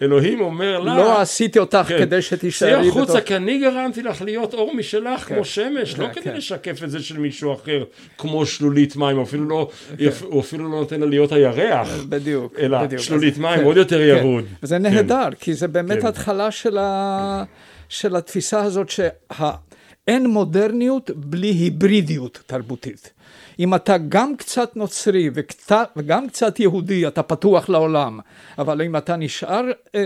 אלוהים 0.02 0.40
אומר 0.40 0.80
לה, 0.80 0.96
לא 0.96 1.20
עשיתי 1.20 1.58
אותך 1.58 1.78
כן. 1.88 1.98
כדי 1.98 2.22
שתישארי 2.22 2.88
החוצה, 2.88 3.20
כי 3.20 3.36
אני 3.36 3.58
גרמתי 3.58 4.02
לך 4.02 4.22
להיות 4.22 4.54
אור 4.54 4.74
משלך 4.74 5.20
כן. 5.20 5.34
כמו 5.34 5.44
שמש, 5.44 5.98
לא 5.98 6.06
כן, 6.06 6.12
כדי 6.12 6.24
כן. 6.24 6.36
לשקף 6.36 6.84
את 6.84 6.90
זה 6.90 7.02
של 7.02 7.18
מישהו 7.18 7.52
אחר, 7.54 7.84
כמו 8.18 8.46
שלולית 8.46 8.96
מים, 8.96 9.16
הוא 9.16 9.24
אפילו 9.24 9.44
לא, 9.48 9.70
כן. 9.98 10.04
הוא 10.22 10.40
אפילו 10.40 10.64
לא 10.64 10.70
נותן 10.70 11.00
לה 11.00 11.06
להיות 11.06 11.32
הירח, 11.32 11.88
בדיוק. 12.08 12.54
אלא 12.58 12.82
בדיוק. 12.84 13.02
שלולית 13.02 13.34
אז- 13.34 13.40
מים 13.40 13.58
כן, 13.58 13.64
עוד 13.64 13.76
יותר 13.76 13.98
כן. 13.98 14.18
ירוד. 14.18 14.44
וזה 14.62 14.78
נהדר, 14.78 15.28
כי 15.40 15.54
זה 15.54 15.68
באמת 15.68 16.00
כן. 16.00 16.06
התחלה 16.06 16.50
של, 16.50 16.78
ה... 16.78 17.44
של 17.88 18.16
התפיסה 18.16 18.62
הזאת 18.62 18.88
שאין 18.90 20.26
מודרניות 20.26 21.10
בלי 21.14 21.48
היברידיות 21.48 22.42
תרבותית. 22.46 23.12
אם 23.58 23.74
אתה 23.74 23.96
גם 24.08 24.36
קצת 24.36 24.76
נוצרי 24.76 25.30
וקצת, 25.34 25.88
וגם 25.96 26.28
קצת 26.28 26.60
יהודי, 26.60 27.06
אתה 27.06 27.22
פתוח 27.22 27.68
לעולם, 27.68 28.20
אבל 28.58 28.82
אם 28.82 28.96
אתה 28.96 29.16
נשאר... 29.16 29.62
אה, 29.94 30.04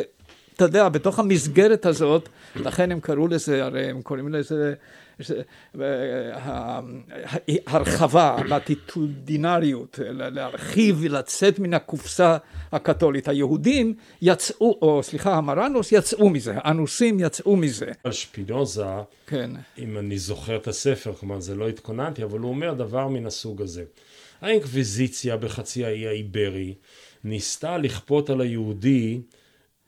אתה 0.56 0.64
יודע, 0.64 0.88
בתוך 0.88 1.18
המסגרת 1.18 1.86
הזאת, 1.86 2.28
לכן 2.56 2.92
הם 2.92 3.00
קראו 3.00 3.28
לזה, 3.28 3.64
הרי 3.64 3.90
הם 3.90 4.02
קוראים 4.02 4.28
לזה, 4.28 4.56
זה- 4.56 4.74
הרחבה, 7.66 8.36
לטיטודינריות, 8.48 9.98
להרחיב 10.12 10.96
ולצאת 11.00 11.58
מן 11.58 11.74
הקופסה 11.74 12.36
הקתולית. 12.72 13.28
היהודים 13.28 13.94
יצאו, 14.22 14.78
או 14.82 15.02
סליחה, 15.02 15.34
המרנוס 15.34 15.92
יצאו 15.92 16.30
מזה, 16.30 16.52
האנוסים 16.56 17.20
יצאו 17.20 17.56
מזה. 17.56 17.92
שפינוזה, 18.10 18.84
כן, 19.26 19.50
אם 19.78 19.98
אני 19.98 20.18
זוכר 20.18 20.56
את 20.56 20.68
הספר, 20.68 21.12
כלומר 21.12 21.40
זה 21.40 21.54
לא 21.54 21.68
התכוננתי, 21.68 22.22
אבל 22.22 22.38
הוא 22.38 22.50
אומר 22.50 22.74
דבר 22.74 23.08
מן 23.08 23.26
הסוג 23.26 23.62
הזה. 23.62 23.84
האינקוויזיציה 24.40 25.36
בחצי 25.36 25.84
האי 25.84 26.06
האיברי 26.06 26.74
ניסתה 27.24 27.78
לכפות 27.78 28.30
על 28.30 28.40
היהודי 28.40 29.20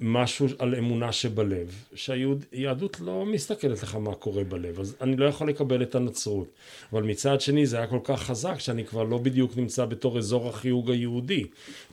משהו 0.01 0.47
על 0.59 0.75
אמונה 0.75 1.13
שבלב, 1.13 1.85
שהיהדות 1.95 3.01
לא 3.01 3.27
מסתכלת 3.27 3.83
לך 3.83 3.95
מה 3.95 4.15
קורה 4.15 4.45
בלב, 4.45 4.81
אז 4.81 4.97
אני 5.01 5.17
לא 5.17 5.25
יכול 5.25 5.49
לקבל 5.49 5.83
את 5.83 5.95
הנצרות. 5.95 6.47
אבל 6.93 7.03
מצד 7.03 7.41
שני 7.41 7.67
זה 7.67 7.77
היה 7.77 7.87
כל 7.87 7.99
כך 8.05 8.23
חזק 8.23 8.59
שאני 8.59 8.85
כבר 8.85 9.03
לא 9.03 9.19
בדיוק 9.19 9.57
נמצא 9.57 9.85
בתור 9.85 10.19
אזור 10.19 10.49
החיוג 10.49 10.91
היהודי. 10.91 11.45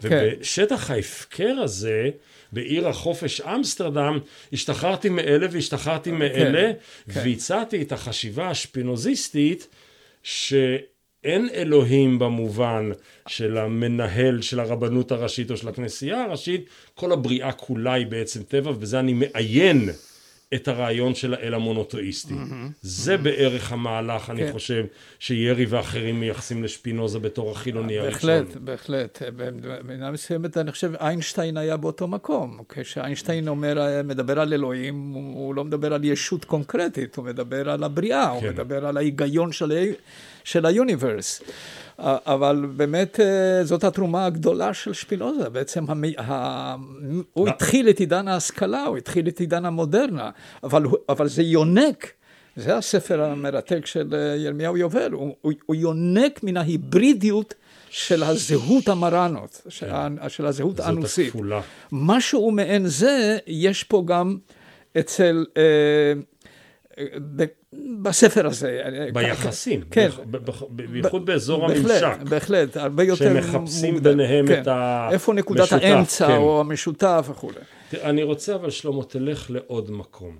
כן. 0.02 0.34
ובשטח 0.38 0.92
ההפקר 0.92 1.56
הזה, 1.64 2.10
בעיר 2.52 2.88
החופש 2.88 3.42
אמסטרדם, 3.42 4.20
השתחררתי 4.54 5.10
מאלה 5.10 5.48
והשתחררתי 5.52 6.12
מאלה, 6.12 6.72
כן. 7.14 7.22
והצעתי 7.24 7.82
את 7.82 7.92
החשיבה 7.92 8.50
השפינוזיסטית, 8.50 9.68
שאין 11.28 11.50
אלוהים 11.54 12.20
במובן 12.20 12.92
של 13.28 13.58
המנהל 13.58 14.42
של 14.42 14.60
הרבנות 14.60 15.12
הראשית 15.12 15.52
או 15.52 15.58
של 15.58 15.68
הכנסייה 15.68 16.24
הראשית, 16.24 16.66
כל 16.96 17.12
הבריאה 17.12 17.52
כולה 17.52 17.94
היא 17.94 18.08
בעצם 18.08 18.44
טבע, 18.44 18.72
ובזה 18.72 19.00
אני 19.00 19.14
מעיין 19.14 19.90
את 20.54 20.68
הרעיון 20.68 21.16
של 21.16 21.34
האל 21.34 21.54
המונותאיסטי. 21.54 22.34
זה 22.82 23.18
בערך 23.18 23.72
המהלך, 23.72 24.30
אני 24.30 24.46
כן. 24.46 24.52
חושב, 24.52 24.86
שירי 25.20 25.66
ואחרים 25.66 26.20
מייחסים 26.20 26.64
לשפינוזה 26.64 27.20
בתור 27.20 27.52
החילוני 27.52 28.00
הראשון. 28.00 28.30
בהחלט, 28.30 28.56
בהחלט. 28.56 29.22
במידה 29.36 30.12
מסוימת, 30.12 30.58
אני 30.58 30.72
חושב, 30.72 30.92
איינשטיין 30.96 31.58
היה 31.58 31.78
באותו 31.78 32.08
מקום. 32.08 32.60
כשאיינשטיין 32.70 33.48
אומר, 33.48 34.02
מדבר 34.04 34.40
על 34.40 34.54
אלוהים, 34.54 35.12
הוא 35.12 35.48
הוא 35.48 35.56
לא 35.56 35.64
מדבר 35.64 35.94
על 35.94 36.04
ישות 36.04 36.46
קונקרטית, 36.46 37.16
הוא 37.16 37.26
מדבר 37.26 37.70
על 37.70 37.84
הבריאה, 37.84 38.30
הוא 38.30 38.42
כן. 38.42 38.50
מדבר 38.50 38.86
על 38.86 38.98
ההיגיון 38.98 39.52
של, 39.52 39.92
של 40.44 40.66
היוניברס. 40.66 41.42
אבל 42.00 42.66
באמת 42.76 43.20
אה, 43.20 43.64
זאת 43.64 43.84
התרומה 43.84 44.26
הגדולה 44.26 44.74
של 44.74 44.94
שפינוזה, 44.94 45.50
בעצם 45.50 45.86
המ... 45.88 46.04
ה... 46.18 46.76
הוא 47.34 47.48
לא. 47.48 47.52
התחיל 47.52 47.90
את 47.90 48.00
עידן 48.00 48.28
ההשכלה, 48.28 48.84
הוא 48.84 48.98
התחיל 48.98 49.28
את 49.28 49.40
עידן 49.40 49.66
המודרנה, 49.66 50.30
אבל, 50.64 50.84
אבל 51.10 51.28
זה 51.28 51.44
יונק, 51.44 52.12
זה 52.56 52.78
הספר 52.78 53.24
המרתק 53.24 53.86
של 53.86 54.14
אה, 54.14 54.36
ירמיהו 54.36 54.78
יובל, 54.78 55.12
הוא, 55.12 55.36
הוא, 55.42 55.54
הוא 55.66 55.76
יונק 55.76 56.44
מן 56.44 56.58
ההיברידיות 56.58 57.54
של 57.90 58.24
הזהות 58.24 58.88
המרנות, 58.88 59.62
של, 59.70 59.90
ה- 59.90 60.30
של 60.30 60.46
הזהות 60.46 60.78
כן. 60.78 60.84
האנוסית. 60.84 61.34
משהו 61.92 62.52
מעין 62.52 62.88
זה 62.88 63.38
יש 63.48 63.84
פה 63.84 64.04
גם 64.08 64.38
אצל, 65.00 65.46
אה, 65.58 65.64
בספר 68.02 68.48
הזה. 68.48 68.82
ביחסים, 69.14 69.82
כן. 69.92 70.10
בייחוד 70.70 71.26
באזור 71.26 71.68
בהחלט, 71.68 72.04
הממשק. 72.04 72.30
בהחלט, 72.30 72.78
הרבה 72.78 73.04
יותר 73.04 73.42
שמחפשים 73.42 73.94
מוגדר. 73.94 74.10
ביניהם 74.10 74.48
כן. 74.48 74.62
את 74.62 74.68
המשותף, 74.68 75.14
איפה 75.14 75.34
נקודת 75.34 75.72
האמצע 75.72 76.28
כן. 76.28 76.38
או 76.38 76.60
המשותף 76.60 77.28
וכולי. 77.32 77.60
אני 78.04 78.24
רוצה 78.24 78.56
אבל 78.56 78.70
שלמה 78.70 79.04
תלך 79.04 79.52
לעוד 79.52 79.92
מקום. 79.92 80.38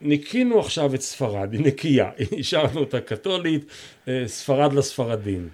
ניקינו 0.00 0.60
עכשיו 0.60 0.94
את 0.94 1.00
ספרד, 1.00 1.52
היא 1.52 1.60
נקייה, 1.60 2.10
השארנו 2.40 2.80
אותה 2.80 3.00
קתולית, 3.00 3.64
אה, 4.08 4.22
ספרד 4.26 4.72
לספרדים. 4.72 5.48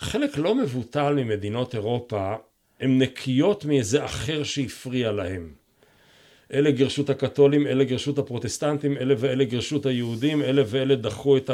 חלק 0.00 0.38
לא 0.38 0.54
מבוטל 0.54 1.14
ממדינות 1.14 1.74
אירופה 1.74 2.34
הן 2.80 3.02
נקיות 3.02 3.64
מאיזה 3.64 4.04
אחר 4.04 4.42
שהפריע 4.42 5.12
להם. 5.12 5.61
אלה 6.52 6.70
גירשו 6.70 7.02
את 7.02 7.10
הקתולים, 7.10 7.66
אלה 7.66 7.84
גירשו 7.84 8.10
את 8.10 8.18
הפרוטסטנטים, 8.18 8.96
אלה 8.96 9.14
ואלה 9.18 9.44
גירשו 9.44 9.76
את 9.76 9.86
היהודים, 9.86 10.42
אלה 10.42 10.62
ואלה 10.66 10.94
דחו 10.94 11.36
את 11.36 11.50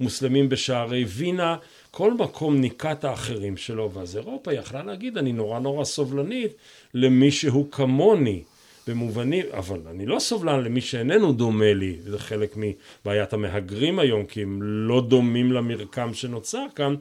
המוסלמים 0.00 0.48
בשערי 0.48 1.04
וינה, 1.04 1.56
כל 1.90 2.14
מקום 2.14 2.60
ניקה 2.60 2.92
את 2.92 3.04
האחרים 3.04 3.56
שלו, 3.56 3.90
ואז 3.92 4.16
אירופה 4.16 4.52
יכלה 4.52 4.82
להגיד, 4.82 5.18
אני 5.18 5.32
נורא 5.32 5.58
נורא 5.58 5.84
סובלנית 5.84 6.52
למי 6.94 7.30
שהוא 7.30 7.66
כמוני, 7.70 8.42
במובנים, 8.88 9.46
אבל 9.52 9.80
אני 9.90 10.06
לא 10.06 10.18
סובלן 10.18 10.64
למי 10.64 10.80
שאיננו 10.80 11.32
דומה 11.32 11.74
לי, 11.74 11.96
זה 12.04 12.18
חלק 12.18 12.56
מבעיית 12.56 13.32
המהגרים 13.32 13.98
היום, 13.98 14.26
כי 14.26 14.42
הם 14.42 14.62
לא 14.62 15.00
דומים 15.08 15.52
למרקם 15.52 16.14
שנוצר 16.14 16.66
כאן, 16.74 16.94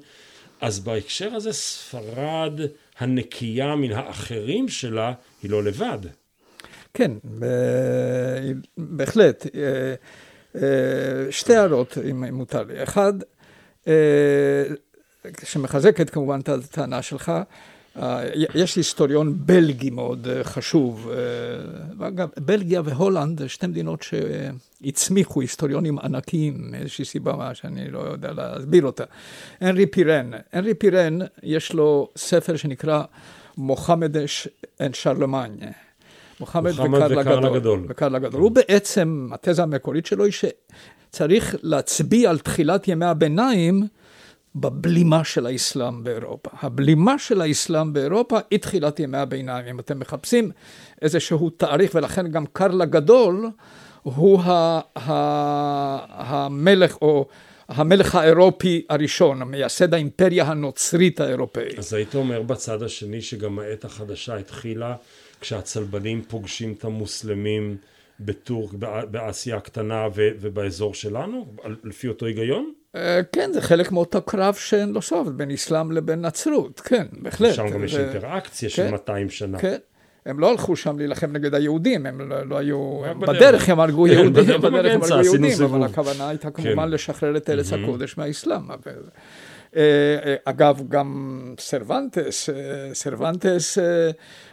אז 0.61 0.79
בהקשר 0.79 1.35
הזה 1.35 1.53
ספרד 1.53 2.59
הנקייה 2.97 3.75
מן 3.75 3.91
האחרים 3.91 4.69
שלה 4.69 5.13
היא 5.43 5.51
לא 5.51 5.63
לבד. 5.63 5.99
כן, 6.95 7.11
בהחלט. 8.77 9.47
אה, 9.55 9.61
אה, 10.55 11.31
שתי 11.31 11.55
הערות, 11.55 11.97
אם 12.09 12.23
מותר 12.35 12.63
לי. 12.63 12.83
אחד, 12.83 13.13
אה, 13.87 14.63
שמחזקת 15.43 16.09
כמובן 16.09 16.39
את 16.39 16.49
הטענה 16.49 17.01
שלך, 17.01 17.31
יש 18.55 18.75
היסטוריון 18.75 19.33
בלגי 19.37 19.89
מאוד 19.89 20.27
חשוב, 20.43 21.11
ואגב, 21.97 22.29
בלגיה 22.39 22.81
והולנד, 22.85 23.47
שתי 23.47 23.67
מדינות 23.67 24.01
שהצמיחו 24.01 25.41
היסטוריונים 25.41 25.99
ענקיים, 25.99 26.71
מאיזושהי 26.71 27.05
סיבה 27.05 27.55
שאני 27.55 27.91
לא 27.91 27.99
יודע 27.99 28.31
להסביר 28.31 28.85
אותה. 28.85 29.03
הנרי 29.61 29.85
פירן, 29.85 30.31
הנרי 30.53 30.73
פירן, 30.73 31.19
יש 31.43 31.73
לו 31.73 32.09
ספר 32.17 32.55
שנקרא 32.55 33.03
Mohammed 33.57 34.15
and 34.81 34.95
Charlemagne. 34.95 35.51
מוחמד 36.39 36.71
מוחמד 36.71 36.99
וקרל 36.99 37.19
הגדול. 37.19 37.45
הגדול. 37.45 37.85
וקרל 37.89 38.15
הגדול. 38.15 38.41
הוא 38.41 38.51
בעצם, 38.51 39.29
התזה 39.31 39.63
המקורית 39.63 40.05
שלו 40.05 40.23
היא 40.25 40.33
שצריך 40.33 41.55
להצביע 41.61 42.29
על 42.29 42.39
תחילת 42.39 42.87
ימי 42.87 43.05
הביניים 43.05 43.87
בבלימה 44.55 45.23
של 45.23 45.45
האסלאם 45.45 46.03
באירופה. 46.03 46.49
הבלימה 46.61 47.19
של 47.19 47.41
האסלאם 47.41 47.93
באירופה 47.93 48.37
היא 48.51 48.59
תחילת 48.59 48.99
ימי 48.99 49.17
הביניים. 49.17 49.65
אם 49.65 49.79
אתם 49.79 49.99
מחפשים 49.99 50.51
איזשהו 51.01 51.49
תאריך, 51.49 51.91
ולכן 51.95 52.27
גם 52.27 52.45
קרל 52.53 52.81
הגדול 52.81 53.49
הוא 54.03 54.41
ה, 54.41 54.79
ה, 54.95 55.11
המלך 56.09 56.97
או 57.01 57.27
המלך 57.67 58.15
האירופי 58.15 58.85
הראשון, 58.89 59.43
מייסד 59.43 59.93
האימפריה 59.93 60.43
הנוצרית 60.43 61.19
האירופאית. 61.19 61.79
אז 61.79 61.93
היית 61.93 62.15
אומר 62.15 62.41
בצד 62.41 62.83
השני 62.83 63.21
שגם 63.21 63.59
העת 63.59 63.85
החדשה 63.85 64.35
התחילה 64.35 64.95
כשהצלבנים 65.41 66.21
פוגשים 66.21 66.73
את 66.77 66.83
המוסלמים 66.83 67.77
בטורק, 68.19 68.73
באסיה 69.11 69.57
הקטנה 69.57 70.07
ובאזור 70.13 70.93
שלנו, 70.93 71.55
לפי 71.83 72.07
אותו 72.07 72.25
היגיון? 72.25 72.73
אה, 72.95 73.19
כן, 73.31 73.53
זה 73.53 73.61
חלק 73.61 73.91
מאותו 73.91 74.21
קרב 74.21 74.53
שאין 74.53 74.89
לו 74.89 75.01
סוף, 75.01 75.27
בין 75.27 75.51
אסלאם 75.51 75.91
לבין 75.91 76.25
נצרות, 76.25 76.79
כן, 76.79 77.05
בהחלט. 77.11 77.53
שם 77.53 77.69
גם 77.69 77.83
יש 77.83 77.95
אינטראקציה 77.95 78.69
של 78.69 78.91
200 78.91 79.27
כן, 79.27 79.33
שנה. 79.33 79.59
כן. 79.59 79.77
הם 80.25 80.39
לא 80.39 80.51
הלכו 80.51 80.75
שם 80.75 80.97
להילחם 80.97 81.31
נגד 81.31 81.55
היהודים, 81.55 82.05
הם 82.05 82.29
לא, 82.29 82.43
לא 82.43 82.57
היו, 82.57 83.01
בדרך 83.27 83.69
הם 83.69 83.79
הרגו 83.79 84.07
יהודים, 84.07 84.33
בדרך 84.33 84.65
הם 84.65 84.75
הרגו 84.75 85.23
יהודים, 85.23 85.63
אבל 85.63 85.83
הכוונה 85.83 86.29
הייתה. 86.29 86.51
כמובן 86.51 86.89
לשחרר 86.89 87.37
את 87.37 87.49
ארץ 87.49 87.73
הקודש 87.73 88.17
מהאסלאם. 88.17 88.61
אה, 89.75 89.81
אה, 90.25 90.35
אגב, 90.45 90.81
גם 90.89 91.39
סרבנטס, 91.59 92.49
סרבנטס 92.93 93.77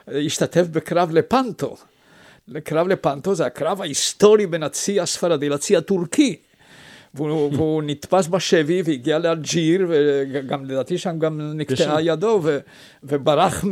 השתתף 0.09 0.67
בקרב 0.67 1.11
לפנטו. 1.13 1.77
קרב 2.65 2.89
לפנטו 2.89 3.35
זה 3.35 3.47
הקרב 3.47 3.81
ההיסטורי 3.81 4.47
בין 4.47 4.63
הצי 4.63 5.01
הספרדי 5.01 5.49
לצי 5.49 5.77
הטורקי. 5.77 6.37
והוא, 7.15 7.51
והוא 7.55 7.83
נתפס 7.83 8.27
בשבי 8.27 8.83
והגיע 8.85 9.19
לאלג'יר, 9.19 9.87
וגם 9.89 10.65
לדעתי 10.65 10.99
שם 10.99 11.19
גם 11.19 11.41
נקטעה 11.55 12.03
ידו, 12.03 12.41
ו, 12.43 12.59
וברח 13.03 13.65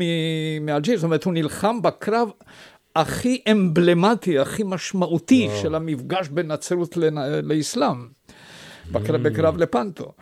מאלג'יר. 0.60 0.96
זאת 0.96 1.04
אומרת, 1.04 1.24
הוא 1.24 1.32
נלחם 1.32 1.82
בקרב 1.82 2.30
הכי 2.96 3.42
אמבלמטי, 3.50 4.38
הכי 4.38 4.62
משמעותי 4.66 5.46
וואו. 5.46 5.62
של 5.62 5.74
המפגש 5.74 6.28
בין 6.28 6.52
נצרות 6.52 6.96
לאסלאם, 7.42 8.08
בקרב, 8.92 9.26
mm. 9.26 9.30
בקרב 9.30 9.56
לפנטו. 9.56 10.12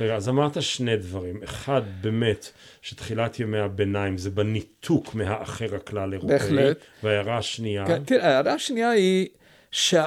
רגע, 0.00 0.14
אז 0.14 0.28
אמרת 0.28 0.62
שני 0.62 0.96
דברים. 0.96 1.40
אחד, 1.44 1.82
באמת, 2.00 2.50
שתחילת 2.82 3.40
ימי 3.40 3.58
הביניים 3.58 4.18
זה 4.18 4.30
בניתוק 4.30 5.14
מהאחר 5.14 5.74
הכלל 5.76 6.12
אירופאי. 6.12 6.38
בהחלט. 6.38 6.76
וההערה 7.02 7.38
השנייה... 7.38 7.86
כן, 7.86 8.04
תראה, 8.04 8.28
ההערה 8.28 8.52
השנייה 8.52 8.90
היא 8.90 9.28
שה... 9.70 10.06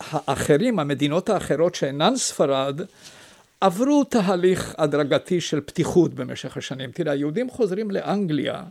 האחרים, 0.00 0.78
המדינות 0.78 1.28
האחרות 1.28 1.74
שאינן 1.74 2.16
ספרד, 2.16 2.80
עברו 3.60 4.04
תהליך 4.04 4.74
הדרגתי 4.78 5.40
של 5.40 5.60
פתיחות 5.60 6.14
במשך 6.14 6.56
השנים. 6.56 6.90
תראה, 6.90 7.12
היהודים 7.12 7.50
חוזרים 7.50 7.90
לאנגליה. 7.90 8.62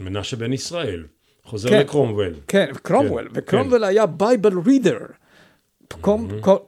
מנשה 0.00 0.36
בן 0.36 0.52
ישראל, 0.52 1.04
חוזר 1.44 1.68
כן, 1.68 1.80
לקרומוול. 1.80 2.34
כן, 2.48 2.72
קרומוול, 2.82 3.24
כן, 3.24 3.30
וקרומוול 3.34 3.78
כן. 3.78 3.84
היה 3.84 4.06
Bible 4.06 4.58
reader. 4.66 4.98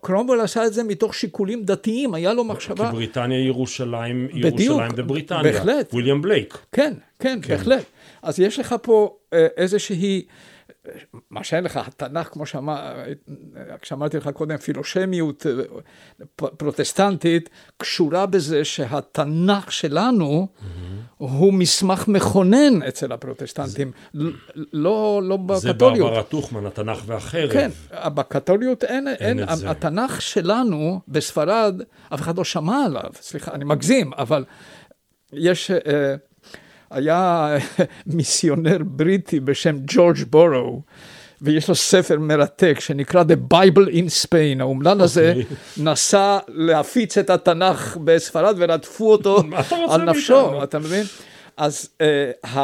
קרומוול 0.01 0.41
עשה 0.41 0.67
את 0.67 0.75
זה 0.75 0.83
מתוך 0.85 1.15
שיקולים 1.15 1.65
דתיים, 1.65 2.15
היה 2.15 2.33
לו 2.33 2.45
מחשבה... 2.45 2.87
כי 2.91 2.93
בריטניה 2.93 3.47
ירושלים, 3.47 4.29
ירושלים 4.33 4.93
בבריטניה. 4.97 5.43
בהחלט. 5.43 5.93
וויליאם 5.93 6.23
בלייק. 6.23 6.59
כן, 6.73 6.95
כן, 7.19 7.39
כן, 7.43 7.57
בהחלט. 7.57 7.85
אז 8.23 8.41
יש 8.41 8.59
לך 8.59 8.75
פה 8.83 9.17
אה, 9.33 9.47
איזושהי... 9.57 10.27
מה 11.31 11.45
שאין 11.45 11.65
לך, 11.65 11.77
התנ"ך, 11.77 12.29
כמו 12.33 12.47
שאמר, 12.47 13.03
שאמרתי 13.83 14.17
לך 14.17 14.29
קודם, 14.29 14.57
פילושמיות 14.57 15.47
פרוטסטנטית, 16.37 17.51
קשורה 17.77 18.27
בזה 18.27 18.65
שהתנ"ך 18.65 19.73
שלנו 19.73 20.49
mm-hmm. 20.49 20.86
הוא 21.17 21.53
מסמך 21.53 22.09
מכונן 22.09 22.83
אצל 22.89 23.13
הפרוטסטנטים, 23.13 23.91
זה, 24.15 24.25
לא, 24.73 25.21
לא 25.25 25.37
בקתוליות. 25.37 25.63
זה 25.63 25.73
ברברה 25.73 26.23
טוכמן, 26.23 26.67
התנ"ך 26.67 27.03
והחרב. 27.07 27.53
כן, 27.53 27.71
בקתוליות 28.05 28.85
אין, 28.85 29.09
אין, 29.09 29.39
אין 29.39 29.69
התנ"ך 29.69 30.23
שלנו 30.23 31.01
בספרד, 31.09 31.83
אף 32.15 32.21
אחד 32.21 32.39
לא 32.39 32.45
שמע 32.45 32.85
עליו, 32.85 33.11
סליחה, 33.21 33.53
אני 33.53 33.65
מגזים, 33.65 34.13
אבל 34.13 34.45
יש... 35.33 35.71
Uh, 35.71 35.85
היה 36.91 37.57
מיסיונר 38.07 38.79
בריטי 38.85 39.41
בשם 39.41 39.77
ג'ורג' 39.87 40.17
בורו, 40.31 40.83
ויש 41.43 41.69
לו 41.69 41.75
ספר 41.75 42.19
מרתק 42.19 42.77
שנקרא 42.81 43.23
The 43.23 43.55
Bible 43.55 43.91
in 43.91 44.25
Spain, 44.25 44.61
האומלל 44.61 45.01
הזה 45.01 45.35
okay. 45.37 45.43
אוקיי. 45.43 45.85
נסע 45.85 46.39
להפיץ 46.49 47.19
את 47.19 47.31
התנ"ך 47.31 47.97
בספרד 48.05 48.55
ורדפו 48.59 49.13
אותו 49.13 49.43
על 49.93 50.03
נפשו, 50.03 50.63
אתה 50.63 50.79
מבין? 50.79 51.05
אז 51.57 51.89
uh, 51.99 52.49
ה, 52.49 52.59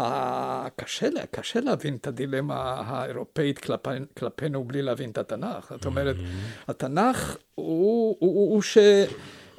ה, 0.00 0.68
קשה, 0.76 1.08
קשה 1.30 1.60
להבין 1.60 1.96
את 1.96 2.06
הדילמה 2.06 2.82
האירופאית 2.86 3.58
כלפי, 3.58 3.90
כלפינו 4.18 4.64
בלי 4.64 4.82
להבין 4.82 5.10
את 5.10 5.18
התנ"ך. 5.18 5.70
זאת 5.70 5.86
אומרת, 5.86 6.16
mm-hmm. 6.16 6.70
התנ"ך 6.70 7.36
הוא, 7.54 8.16
הוא, 8.18 8.34
הוא, 8.34 8.54
הוא 8.54 8.62
ש... 8.62 8.78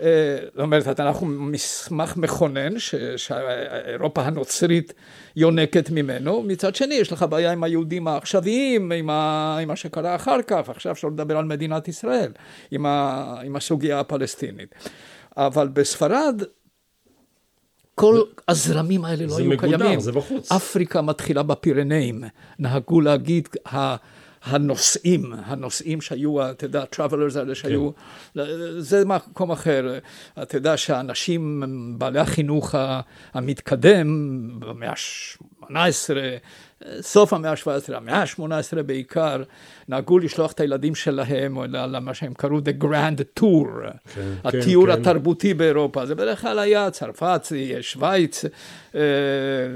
אה, 0.01 0.37
זאת 0.43 0.59
אומרת, 0.59 0.87
התנ"ך 0.87 1.15
הוא 1.15 1.27
מסמך 1.27 2.17
מכונן 2.17 2.79
שהאירופה 3.17 4.21
הנוצרית 4.21 4.93
יונקת 5.35 5.89
ממנו, 5.89 6.43
מצד 6.43 6.75
שני 6.75 6.95
יש 6.95 7.11
לך 7.11 7.25
בעיה 7.29 7.51
עם 7.51 7.63
היהודים 7.63 8.07
העכשוויים, 8.07 8.91
עם, 8.91 9.09
ה, 9.09 9.57
עם 9.61 9.67
מה 9.67 9.75
שקרה 9.75 10.15
אחר 10.15 10.41
כך, 10.47 10.69
עכשיו 10.69 10.91
אפשר 10.91 11.07
לדבר 11.07 11.37
על 11.37 11.45
מדינת 11.45 11.87
ישראל, 11.87 12.31
עם, 12.71 12.85
ה, 12.85 13.35
עם 13.45 13.55
הסוגיה 13.55 13.99
הפלסטינית. 13.99 14.75
אבל 15.37 15.67
בספרד 15.67 16.43
כל 17.95 18.21
הזרמים 18.47 19.05
האלה 19.05 19.25
לא 19.25 19.37
היו 19.37 19.49
מגודר, 19.49 19.77
קיימים. 19.77 19.79
זה 19.79 19.85
מגודר, 19.85 19.99
זה 19.99 20.11
בחוץ. 20.11 20.51
אפריקה 20.51 21.01
מתחילה 21.01 21.43
בפירנאים, 21.43 22.23
נהגו 22.59 23.01
להגיד, 23.01 23.47
הנושאים, 24.43 25.33
הנושאים 25.45 26.01
שהיו, 26.01 26.49
אתה 26.49 26.65
יודע, 26.65 26.83
travelers 26.95 27.39
האלה 27.39 27.55
שהיו, 27.55 27.89
כן. 28.33 28.41
זה 28.77 29.05
מקום 29.05 29.51
אחר. 29.51 29.99
אתה 30.41 30.57
יודע 30.57 30.77
שהאנשים, 30.77 31.63
בעלי 31.97 32.19
החינוך 32.19 32.75
המתקדם, 33.33 34.49
במאה 34.59 34.89
ה-18, 34.89 35.73
סוף 37.01 37.33
המאה 37.33 37.51
ה-17, 37.51 37.95
המאה 37.95 38.21
ה-18 38.21 38.81
בעיקר, 38.85 39.43
נהגו 39.89 40.19
לשלוח 40.19 40.51
את 40.51 40.59
הילדים 40.59 40.95
שלהם 40.95 41.57
למה 41.73 42.13
שהם 42.13 42.33
קראו 42.33 42.59
The 42.59 42.83
Grand 42.83 43.39
Tour, 43.39 43.91
כן, 44.15 44.33
הטיור 44.43 44.85
כן, 44.85 44.91
התרבותי 45.01 45.51
כן. 45.51 45.57
באירופה. 45.57 46.05
זה 46.05 46.15
בדרך 46.15 46.41
כלל 46.41 46.59
היה 46.59 46.91
צרפת, 46.91 47.41
שווייץ, 47.81 48.45
אה, 48.95 49.01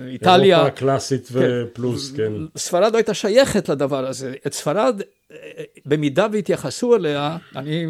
איטליה. 0.08 0.58
אירופה 0.58 0.76
קלאסית 0.76 1.28
כן. 1.28 1.40
ופלוס, 1.44 2.12
כן. 2.12 2.32
ספרד 2.58 2.92
לא 2.92 2.98
הייתה 2.98 3.14
שייכת 3.14 3.70
לדבר 3.70 4.08
הזה. 4.08 4.34
את 4.48 4.54
ספרד, 4.54 5.02
אה, 5.32 5.38
במידה 5.86 6.28
והתייחסו 6.32 6.96
אליה, 6.96 7.38
אני... 7.56 7.86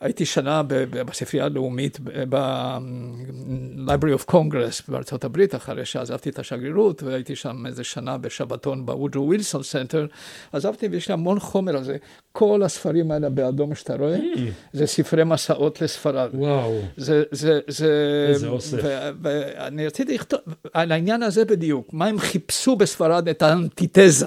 הייתי 0.00 0.26
שנה 0.26 0.62
בספרייה 0.90 1.46
הלאומית, 1.46 1.98
ב-Library 2.28 4.20
of 4.20 4.30
Congress 4.30 4.82
בארצות 4.88 5.24
הברית, 5.24 5.54
אחרי 5.54 5.84
שעזבתי 5.84 6.30
את 6.30 6.38
השגרירות, 6.38 7.02
והייתי 7.02 7.36
שם 7.36 7.66
איזה 7.66 7.84
שנה 7.84 8.18
בשבתון 8.18 8.86
ב 8.86 8.91
Woodrow 8.91 9.26
Wilson 9.26 9.62
Center, 9.62 10.06
עזבתי 10.52 10.88
ויש 10.88 11.08
לי 11.08 11.14
המון 11.14 11.40
חומר 11.40 11.76
על 11.76 11.84
זה. 11.84 11.96
כל 12.32 12.62
הספרים 12.62 13.10
האלה 13.10 13.30
באדום 13.30 13.74
שאתה 13.74 13.96
רואה, 13.96 14.16
mm. 14.16 14.38
זה 14.72 14.86
ספרי 14.86 15.24
מסעות 15.24 15.82
לספרד. 15.82 16.30
וואו. 16.34 16.80
זה, 16.96 17.22
זה, 17.30 17.60
זה... 17.68 18.26
איזה 18.28 18.48
אוסף. 18.48 18.78
ואני 19.22 19.86
רציתי 19.86 20.14
לכתוב, 20.14 20.40
על 20.72 20.92
העניין 20.92 21.22
הזה 21.22 21.44
בדיוק, 21.44 21.92
מה 21.92 22.06
הם 22.06 22.18
חיפשו 22.18 22.76
בספרד 22.76 23.28
את 23.28 23.42
האנטיתזה. 23.42 24.26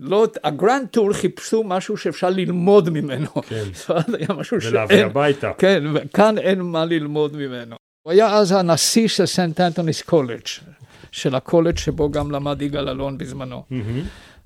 לא, 0.00 0.26
ה 0.44 0.51
Grand 0.51 0.86
Tour 0.86 1.12
חיפשו 1.12 1.64
משהו 1.64 1.96
שאפשר 1.96 2.30
ללמוד 2.30 2.90
ממנו. 2.90 3.30
כן. 3.42 3.64
היה 4.18 4.28
משהו 4.36 4.60
שאין... 4.60 4.72
ולהביא 4.72 5.04
הביתה. 5.04 5.50
כן, 5.58 5.84
וכאן 5.94 6.38
אין 6.38 6.60
מה 6.60 6.84
ללמוד 6.84 7.36
ממנו. 7.36 7.76
הוא 8.02 8.12
היה 8.12 8.34
אז 8.34 8.52
הנשיא 8.52 9.08
של 9.08 9.26
סנט 9.26 9.60
אנטוניס 9.60 10.02
קולג', 10.02 10.40
של 11.12 11.34
הקולג' 11.34 11.76
שבו 11.76 12.10
גם 12.10 12.30
למד 12.30 12.62
יגאל 12.62 12.88
אלון 12.88 13.18
בזמנו. 13.18 13.62
Mm-hmm. 13.70 13.74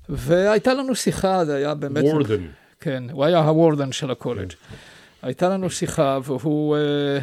והייתה 0.09 0.73
לנו 0.73 0.95
שיחה, 0.95 1.45
זה 1.45 1.55
היה 1.55 1.73
באמת... 1.73 2.03
Warden. 2.03 2.47
כן, 2.79 3.03
הוא 3.11 3.25
היה 3.25 3.39
הוורדן 3.39 3.91
של 3.91 4.11
הקולג'. 4.11 4.49
כן. 4.49 4.75
הייתה 5.21 5.49
לנו 5.49 5.69
שיחה, 5.69 6.19
והוא... 6.23 6.75
אה, 6.75 7.19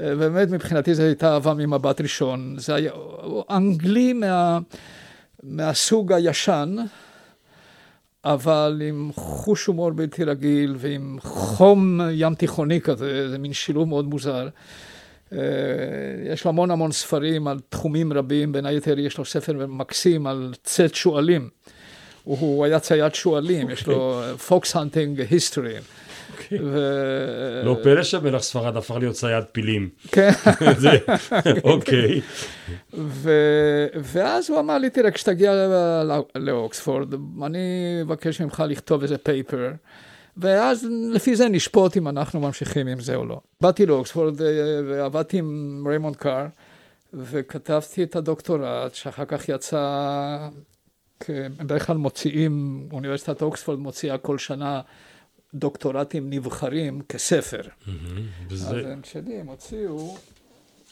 אה, 0.00 0.14
באמת 0.16 0.50
מבחינתי 0.50 0.94
זו 0.94 1.02
הייתה 1.02 1.32
אהבה 1.32 1.54
ממבט 1.54 2.00
ראשון. 2.00 2.54
זה 2.58 2.74
היה 2.74 2.92
אנגלי 3.50 4.12
מה, 4.12 4.58
מהסוג 5.42 6.12
הישן, 6.12 6.76
אבל 8.24 8.82
עם 8.88 9.10
חוש 9.14 9.66
הומור 9.66 9.90
בלתי 9.90 10.24
רגיל 10.24 10.74
ועם 10.78 11.18
חום 11.20 12.00
ים 12.12 12.34
תיכוני 12.34 12.80
כזה, 12.80 13.30
זה 13.30 13.38
מין 13.38 13.52
שילוב 13.52 13.88
מאוד 13.88 14.04
מוזר. 14.04 14.48
אה, 15.32 15.38
יש 16.32 16.44
לו 16.44 16.48
המון 16.48 16.70
המון 16.70 16.92
ספרים 16.92 17.48
על 17.48 17.58
תחומים 17.68 18.12
רבים, 18.12 18.52
בין 18.52 18.66
היתר 18.66 18.98
יש 18.98 19.18
לו 19.18 19.24
ספר 19.24 19.66
מקסים 19.66 20.26
על 20.26 20.54
צאת 20.62 20.94
שועלים. 20.94 21.48
הוא 22.24 22.64
היה 22.64 22.80
צייד 22.80 23.14
שועלים, 23.14 23.70
יש 23.70 23.86
לו 23.86 24.22
fox 24.48 24.76
hunting 24.76 25.20
history. 25.30 25.74
לא 27.64 27.76
פלא 27.82 28.02
שמלך 28.02 28.42
ספרד 28.42 28.76
הפך 28.76 28.94
להיות 28.94 29.14
צייד 29.14 29.44
פילים. 29.52 29.88
כן. 30.12 30.30
אוקיי. 31.64 32.20
ואז 34.02 34.50
הוא 34.50 34.58
אמר 34.58 34.78
לי, 34.78 34.90
תראה, 34.90 35.10
כשתגיע 35.10 35.52
לאוקספורד, 36.34 37.14
אני 37.44 37.98
אבקש 38.02 38.40
ממך 38.40 38.62
לכתוב 38.68 39.02
איזה 39.02 39.18
paper. 39.18 39.72
ואז 40.36 40.86
לפי 41.12 41.36
זה 41.36 41.48
נשפוט 41.48 41.96
אם 41.96 42.08
אנחנו 42.08 42.40
ממשיכים 42.40 42.86
עם 42.86 43.00
זה 43.00 43.14
או 43.14 43.24
לא. 43.26 43.40
באתי 43.60 43.86
לאוקספורד 43.86 44.40
ועבדתי 44.88 45.38
עם 45.38 45.84
ריימונד 45.88 46.16
קאר, 46.16 46.46
וכתבתי 47.14 48.02
את 48.02 48.16
הדוקטורט, 48.16 48.94
שאחר 48.94 49.24
כך 49.24 49.48
יצא, 49.48 50.48
בדרך 51.30 51.86
כלל 51.86 51.96
מוציאים, 51.96 52.86
אוניברסיטת 52.92 53.42
אוקספורד 53.42 53.78
מוציאה 53.78 54.18
כל 54.18 54.38
שנה 54.38 54.80
דוקטורטים 55.54 56.30
נבחרים 56.30 57.00
כספר. 57.08 57.62
אז 58.50 58.72
הם 58.72 59.00
שלי, 59.04 59.40
הם 59.40 59.46
הוציאו... 59.46 60.16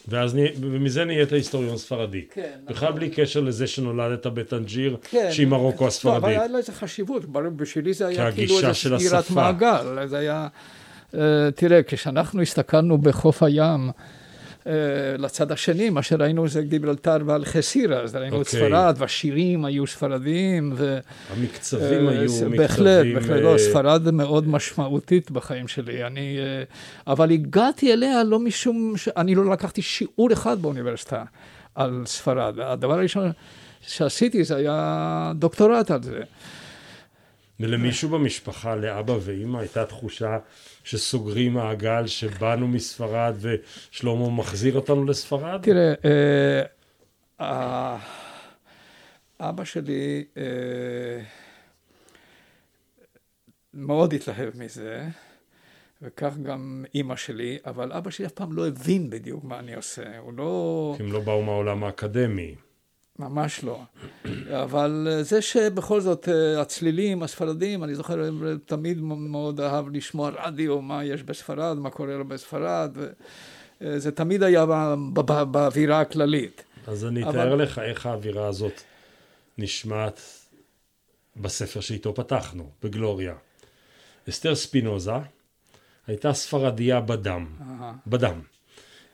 ואז 0.08 0.37
ומזה 0.61 1.04
נהיית 1.04 1.32
היסטוריון 1.32 1.76
ספרדי. 1.76 2.22
כן. 2.34 2.50
בכלל 2.68 2.92
בלי 2.92 3.11
קשר 3.11 3.40
לזה 3.40 3.66
שנולדת 3.66 4.26
בטנג'יר, 4.26 4.96
כן. 5.02 5.28
שהיא 5.32 5.46
מרוקו 5.46 5.87
הספרדית. 5.87 6.18
אבל 6.18 6.28
היה 6.28 6.46
לזה 6.46 6.72
חשיבות, 6.72 7.24
בשבילי 7.56 7.94
זה 7.94 8.06
היה 8.06 8.32
כאילו 8.32 8.58
איזה 8.58 8.72
סגירת 8.74 9.30
מעגל. 9.30 10.06
זה 10.06 10.18
היה... 10.18 10.48
תראה, 11.54 11.82
כשאנחנו 11.87 12.42
הסתכלנו 12.42 12.98
בחוף 12.98 13.42
הים, 13.42 13.90
לצד 15.18 15.52
השני, 15.52 15.90
מה 15.90 16.02
שראינו 16.02 16.48
זה 16.48 16.62
גיברלטר 16.62 17.16
ואלחסירה, 17.26 18.00
אז 18.00 18.16
ראינו 18.16 18.37
okay. 18.37 18.40
את 18.40 18.46
אוקיי. 18.46 18.61
ספרד, 18.61 18.94
והשירים 18.98 19.64
היו 19.64 19.87
ספרדיים. 19.87 20.72
ו... 20.76 20.98
המקצבים 21.37 22.09
היו 22.09 22.22
מקצבים... 22.22 22.50
בהחלט, 22.50 23.07
בהחלט, 23.14 23.42
לא, 23.42 23.54
ספרד 23.59 24.11
מאוד 24.11 24.48
משמעותית 24.48 25.31
בחיים 25.31 25.68
שלי. 25.68 26.04
אני, 26.07 26.38
אבל 27.07 27.31
הגעתי 27.31 27.92
אליה 27.92 28.24
לא 28.24 28.38
משום, 28.38 28.96
ש... 28.96 29.09
אני 29.16 29.35
לא 29.35 29.50
לקחתי 29.50 29.83
שיעור 29.83 30.33
אחד 30.33 30.62
באוניברסיטה 30.62 31.24
על 31.74 32.02
ספרד. 32.07 32.61
הדבר 32.61 32.94
הראשון 32.94 33.31
שעשיתי 33.81 34.44
זה 34.44 34.57
היה 34.57 35.33
דוקטורט 35.35 35.90
על 35.90 36.02
זה. 36.02 36.20
ולמישהו 37.61 38.09
במשפחה, 38.09 38.77
לאבא 38.77 39.14
ואימא, 39.21 39.59
הייתה 39.59 39.85
תחושה 39.87 40.38
שסוגרים 40.85 41.53
מעגל 41.53 42.07
שבאנו 42.07 42.68
מספרד 42.68 43.35
ושלמה 43.40 44.31
מחזיר 44.31 44.77
אותנו 44.77 45.05
לספרד? 45.05 45.62
תראה, 45.62 45.94
אה, 47.40 47.97
אבא 49.40 49.64
שלי 49.64 50.25
אה, 50.37 51.23
מאוד 53.75 54.12
התלהב 54.12 54.57
מזה, 54.57 55.05
וכך 56.03 56.37
גם 56.42 56.85
אימא 56.94 57.16
שלי, 57.16 57.59
אבל 57.66 57.92
אבא 57.92 58.11
שלי 58.11 58.27
אף 58.27 58.33
פעם 58.33 58.53
לא 58.53 58.68
הבין 58.68 59.11
בדיוק 59.11 59.44
מה 59.44 59.59
אני 59.59 59.75
עושה, 59.75 60.18
הוא 60.18 60.33
לא... 60.33 60.94
כי 60.97 61.03
הם 61.03 61.12
לא 61.12 61.21
באו 61.21 61.42
מהעולם 61.42 61.85
האקדמי. 61.85 62.55
ממש 63.18 63.64
לא. 63.64 63.83
אבל 64.50 65.18
זה 65.20 65.42
שבכל 65.42 66.00
זאת 66.00 66.28
הצלילים 66.59 67.22
הספרדים, 67.22 67.85
אני 67.85 67.94
זוכר, 67.94 68.31
תמיד 68.66 69.00
מאוד 69.02 69.61
אהב 69.61 69.88
לשמוע 69.88 70.31
רדיו, 70.44 70.81
מה 70.83 71.04
יש 71.04 71.22
בספרד, 71.22 71.76
מה 71.78 71.90
קורה 71.90 72.24
בספרד, 72.24 72.96
זה 73.81 74.12
תמיד 74.12 74.42
היה 74.42 74.66
באווירה 75.50 76.00
הכללית. 76.00 76.64
אז 76.87 77.04
אני 77.04 77.22
אבל... 77.22 77.31
אתאר 77.31 77.54
לך 77.54 77.78
איך 77.78 78.07
האווירה 78.07 78.46
הזאת 78.46 78.83
נשמעת 79.59 80.20
בספר 81.37 81.81
שאיתו 81.81 82.14
פתחנו, 82.14 82.70
בגלוריה. 82.83 83.35
אסתר 84.28 84.54
ספינוזה 84.54 85.12
הייתה 86.07 86.33
ספרדיה 86.33 87.00
בדם, 87.00 87.46
בדם. 88.07 88.40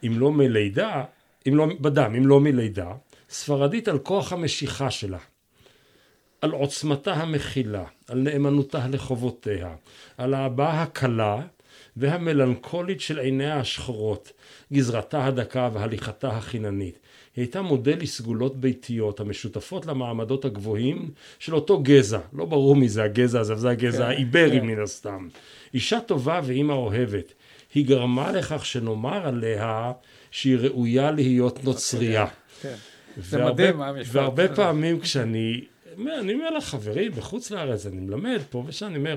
אם 0.07 0.19
לא 0.19 0.33
מלידה, 0.33 1.05
אם 1.49 1.57
לא, 1.57 1.67
בדם, 1.81 2.15
אם 2.17 2.27
לא 2.27 2.41
מלידה, 2.41 2.93
ספרדית 3.35 3.89
על 3.89 3.99
כוח 3.99 4.33
המשיכה 4.33 4.91
שלה, 4.91 5.19
על 6.41 6.51
עוצמתה 6.51 7.13
המכילה, 7.13 7.85
על 8.09 8.19
נאמנותה 8.19 8.87
לחובותיה, 8.89 9.75
על 10.19 10.35
ההבעה 10.35 10.83
הקלה 10.83 11.41
והמלנכולית 11.97 13.01
של 13.01 13.19
עיניה 13.19 13.61
השחורות, 13.61 14.33
גזרתה 14.73 15.27
הדקה 15.27 15.71
והליכתה 15.73 16.29
החיננית. 16.29 16.99
היא 17.37 17.43
הייתה 17.43 17.63
מודל 17.63 17.99
לסגולות 17.99 18.57
ביתיות 18.57 19.21
המשותפות 19.21 19.87
למעמדות 19.87 20.45
הגבוהים 20.45 21.11
של 21.39 21.55
אותו 21.55 21.83
גזע, 21.83 22.21
לא 22.33 22.45
ברור 22.45 22.77
מי 22.77 22.89
זה 22.89 23.03
הגזע 23.03 23.41
הזה, 23.41 23.55
זה 23.55 23.71
הגזע 23.71 23.99
כן, 23.99 24.11
האיברי 24.11 24.61
כן. 24.61 24.67
מן 24.67 24.83
הסתם. 24.83 25.29
אישה 25.75 26.01
טובה 26.01 26.41
ואימא 26.45 26.73
אוהבת. 26.73 27.33
היא 27.75 27.87
גרמה 27.87 28.33
לכך 28.33 28.67
שנאמר 28.67 29.27
עליה 29.27 29.93
שהיא 30.31 30.57
ראויה 30.57 31.11
להיות 31.11 31.65
נוצרייה. 31.65 32.27
כן. 32.63 32.75
כן. 33.15 33.21
זה 33.23 33.45
מדהים 33.45 33.83
המשפט. 33.83 34.15
והרבה 34.15 34.55
פעמים 34.55 35.01
כשאני, 35.01 35.65
אני 35.99 36.35
אומר 36.35 36.51
לחברים 36.57 37.13
בחוץ 37.13 37.51
לארץ, 37.51 37.87
אני 37.87 38.01
מלמד 38.01 38.41
פה 38.51 38.65
ושם, 38.67 38.87
אני 38.87 38.97
אומר, 38.97 39.17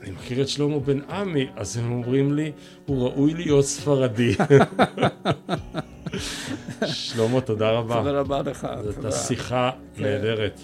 אני 0.00 0.10
מכיר 0.10 0.42
את 0.42 0.48
שלמה 0.48 0.78
בן 0.78 1.00
עמי, 1.00 1.46
אז 1.56 1.76
הם 1.76 1.92
אומרים 1.92 2.34
לי, 2.34 2.52
הוא 2.86 3.08
ראוי 3.08 3.34
להיות 3.34 3.64
ספרדי. 3.64 4.34
שלמה, 6.86 7.40
תודה 7.40 7.70
רבה. 7.70 7.94
תודה 7.94 8.10
רבה 8.10 8.42
לך. 8.42 8.68
זאת 8.84 8.94
הייתה 8.94 9.12
שיחה 9.12 9.70
נהדרת. 9.96 10.60